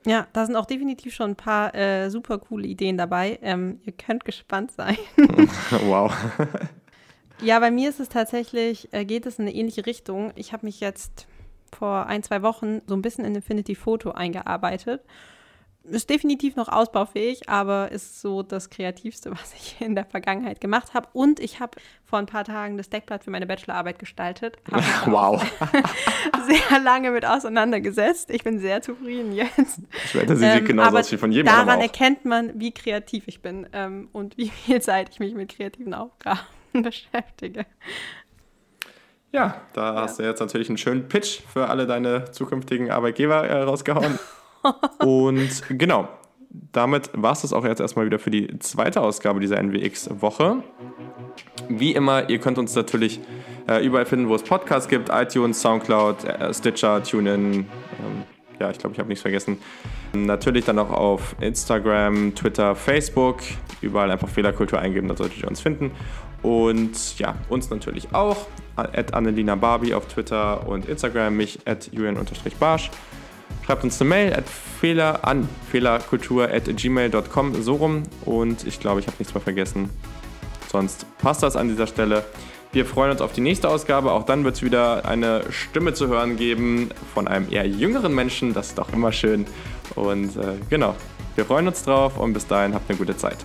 ja, 0.08 0.28
da 0.34 0.46
sind 0.46 0.56
auch 0.56 0.66
definitiv 0.66 1.14
schon 1.14 1.32
ein 1.32 1.36
paar 1.36 1.76
äh, 1.76 2.10
super 2.10 2.38
coole 2.38 2.68
Ideen 2.68 2.98
dabei. 2.98 3.40
Ähm, 3.42 3.82
ihr 3.86 3.94
könnt 3.94 4.26
gespannt 4.26 4.72
sein. 4.72 4.98
wow. 5.86 6.14
ja, 7.42 7.60
bei 7.60 7.72
mir 7.72 7.90
ist 7.90 8.00
es 8.00 8.10
tatsächlich, 8.10 8.92
äh, 8.94 9.06
geht 9.06 9.26
es 9.26 9.38
in 9.38 9.46
eine 9.46 9.54
ähnliche 9.54 9.86
Richtung. 9.86 10.32
Ich 10.36 10.54
habe 10.54 10.66
mich 10.66 10.80
jetzt 10.80 11.28
vor 11.76 12.06
ein, 12.06 12.24
zwei 12.24 12.42
Wochen 12.42 12.82
so 12.88 12.96
ein 12.96 13.02
bisschen 13.02 13.26
in 13.26 13.36
Infinity 13.36 13.76
Photo 13.76 14.12
eingearbeitet 14.12 15.02
ist 15.90 16.10
definitiv 16.10 16.56
noch 16.56 16.68
ausbaufähig, 16.68 17.50
aber 17.50 17.92
ist 17.92 18.22
so 18.22 18.44
das 18.44 18.70
Kreativste, 18.70 19.32
was 19.40 19.54
ich 19.54 19.80
in 19.80 19.96
der 19.96 20.06
Vergangenheit 20.06 20.62
gemacht 20.62 20.94
habe. 20.94 21.08
Und 21.14 21.40
ich 21.40 21.60
habe 21.60 21.78
vor 22.04 22.20
ein 22.20 22.26
paar 22.26 22.44
Tagen 22.44 22.78
das 22.78 22.90
Deckblatt 22.90 23.24
für 23.24 23.32
meine 23.32 23.46
Bachelorarbeit 23.46 24.00
gestaltet. 24.00 24.58
wow. 25.06 25.44
sehr 26.48 26.80
lange 26.80 27.12
mit 27.12 27.26
auseinandergesetzt. 27.26 28.30
Ich 28.30 28.44
bin 28.44 28.60
sehr 28.60 28.82
zufrieden 28.82 29.34
jetzt. 29.34 29.80
Ich 30.06 30.16
wette, 30.16 30.36
sie 30.36 30.46
sieht 30.46 30.62
ähm, 30.62 30.66
genauso 30.66 30.98
aus 30.98 31.12
wie 31.12 31.18
von 31.18 31.32
jedem 31.32 31.48
Daran 31.48 31.82
erkennt 31.82 32.26
man, 32.26 32.60
wie 32.60 32.72
kreativ 32.72 33.28
ich 33.28 33.42
bin 33.42 33.68
ähm, 33.74 34.10
und 34.14 34.38
wie 34.38 34.50
viel 34.50 34.82
Zeit 34.82 35.10
ich 35.10 35.20
mich 35.20 35.36
mit 35.36 35.56
kreativen 35.56 35.94
Aufgaben 35.94 36.40
beschäftige. 36.74 37.66
Ja, 39.32 39.62
da 39.74 39.94
ja. 39.94 40.02
hast 40.02 40.20
du 40.20 40.24
jetzt 40.24 40.40
natürlich 40.40 40.70
einen 40.70 40.78
schönen 40.78 41.08
Pitch 41.10 41.42
für 41.42 41.68
alle 41.68 41.86
deine 41.86 42.32
zukünftigen 42.32 42.92
Arbeitgeber 42.92 43.46
äh, 43.48 43.64
rausgehauen. 43.64 44.18
Und 45.00 45.64
genau, 45.70 46.08
damit 46.72 47.10
war 47.14 47.34
es 47.34 47.42
das 47.42 47.54
auch 47.54 47.66
jetzt 47.66 47.80
erstmal 47.80 48.06
wieder 48.06 48.20
für 48.20 48.32
die 48.32 48.60
zweite 48.60 49.02
Ausgabe 49.02 49.40
dieser 49.40 49.62
NWX-Woche. 49.62 50.64
Wie 51.70 51.94
immer, 51.94 52.30
ihr 52.30 52.40
könnt 52.40 52.58
uns 52.58 52.76
natürlich 52.76 53.20
äh, 53.68 53.86
überall 53.86 54.06
finden, 54.06 54.30
wo 54.30 54.36
es 54.36 54.44
Podcasts 54.44 54.88
gibt: 54.88 55.10
iTunes, 55.12 55.62
Soundcloud, 55.62 56.24
äh, 56.24 56.54
Stitcher, 56.54 57.04
TuneIn. 57.04 57.54
Ähm, 57.54 57.68
ja, 58.60 58.72
ich 58.72 58.80
glaube, 58.80 58.94
ich 58.94 59.00
habe 59.00 59.10
nichts 59.10 59.22
vergessen. 59.22 59.58
Natürlich 60.14 60.66
dann 60.66 60.80
auch 60.80 60.90
auf 60.90 61.36
Instagram, 61.40 62.34
Twitter, 62.34 62.76
Facebook. 62.76 63.40
Überall 63.82 64.10
einfach 64.10 64.30
Fehlerkultur 64.30 64.80
eingeben, 64.80 65.08
da 65.08 65.16
solltet 65.16 65.44
ihr 65.44 65.48
uns 65.48 65.60
finden. 65.60 65.92
Und 66.42 67.20
ja, 67.20 67.36
uns 67.50 67.70
natürlich 67.70 68.14
auch. 68.14 68.48
At 68.76 69.14
Annelina 69.14 69.56
Barbie 69.56 69.94
auf 69.94 70.08
Twitter 70.08 70.68
und 70.68 70.88
Instagram, 70.88 71.36
mich 71.36 71.60
at 71.66 71.90
julian-barsch. 71.92 72.92
Schreibt 73.68 73.84
uns 73.84 74.00
eine 74.00 74.10
Mail 74.10 74.34
at 74.34 74.46
Fehler 74.48 75.28
an 75.28 75.50
fehlerkultur 75.70 76.50
at 76.50 76.74
gmail.com 76.74 77.62
so 77.62 77.76
rum 77.76 78.04
und 78.24 78.66
ich 78.66 78.80
glaube, 78.80 79.02
ich 79.02 79.08
habe 79.08 79.18
nichts 79.20 79.34
mehr 79.34 79.42
vergessen. 79.44 79.90
Sonst 80.72 81.06
passt 81.18 81.44
das 81.44 81.58
an 81.58 81.68
dieser 81.68 81.86
Stelle. 81.86 82.24
Wir 82.72 82.86
freuen 82.86 83.12
uns 83.12 83.20
auf 83.20 83.34
die 83.34 83.42
nächste 83.42 83.68
Ausgabe. 83.68 84.14
Auch 84.14 84.24
dann 84.24 84.46
wird 84.46 84.56
es 84.56 84.64
wieder 84.64 85.04
eine 85.06 85.42
Stimme 85.50 85.94
zu 85.94 86.08
hören 86.08 86.38
geben 86.38 86.92
von 87.14 87.28
einem 87.28 87.52
eher 87.52 87.68
jüngeren 87.68 88.16
Menschen. 88.16 88.54
Das 88.54 88.68
ist 88.68 88.78
doch 88.78 88.94
immer 88.94 89.12
schön. 89.12 89.46
Und 89.96 90.38
äh, 90.38 90.54
genau, 90.70 90.96
wir 91.36 91.44
freuen 91.44 91.68
uns 91.68 91.84
drauf 91.84 92.18
und 92.18 92.32
bis 92.32 92.48
dahin 92.48 92.74
habt 92.74 92.90
eine 92.90 92.98
gute 92.98 93.18
Zeit. 93.18 93.38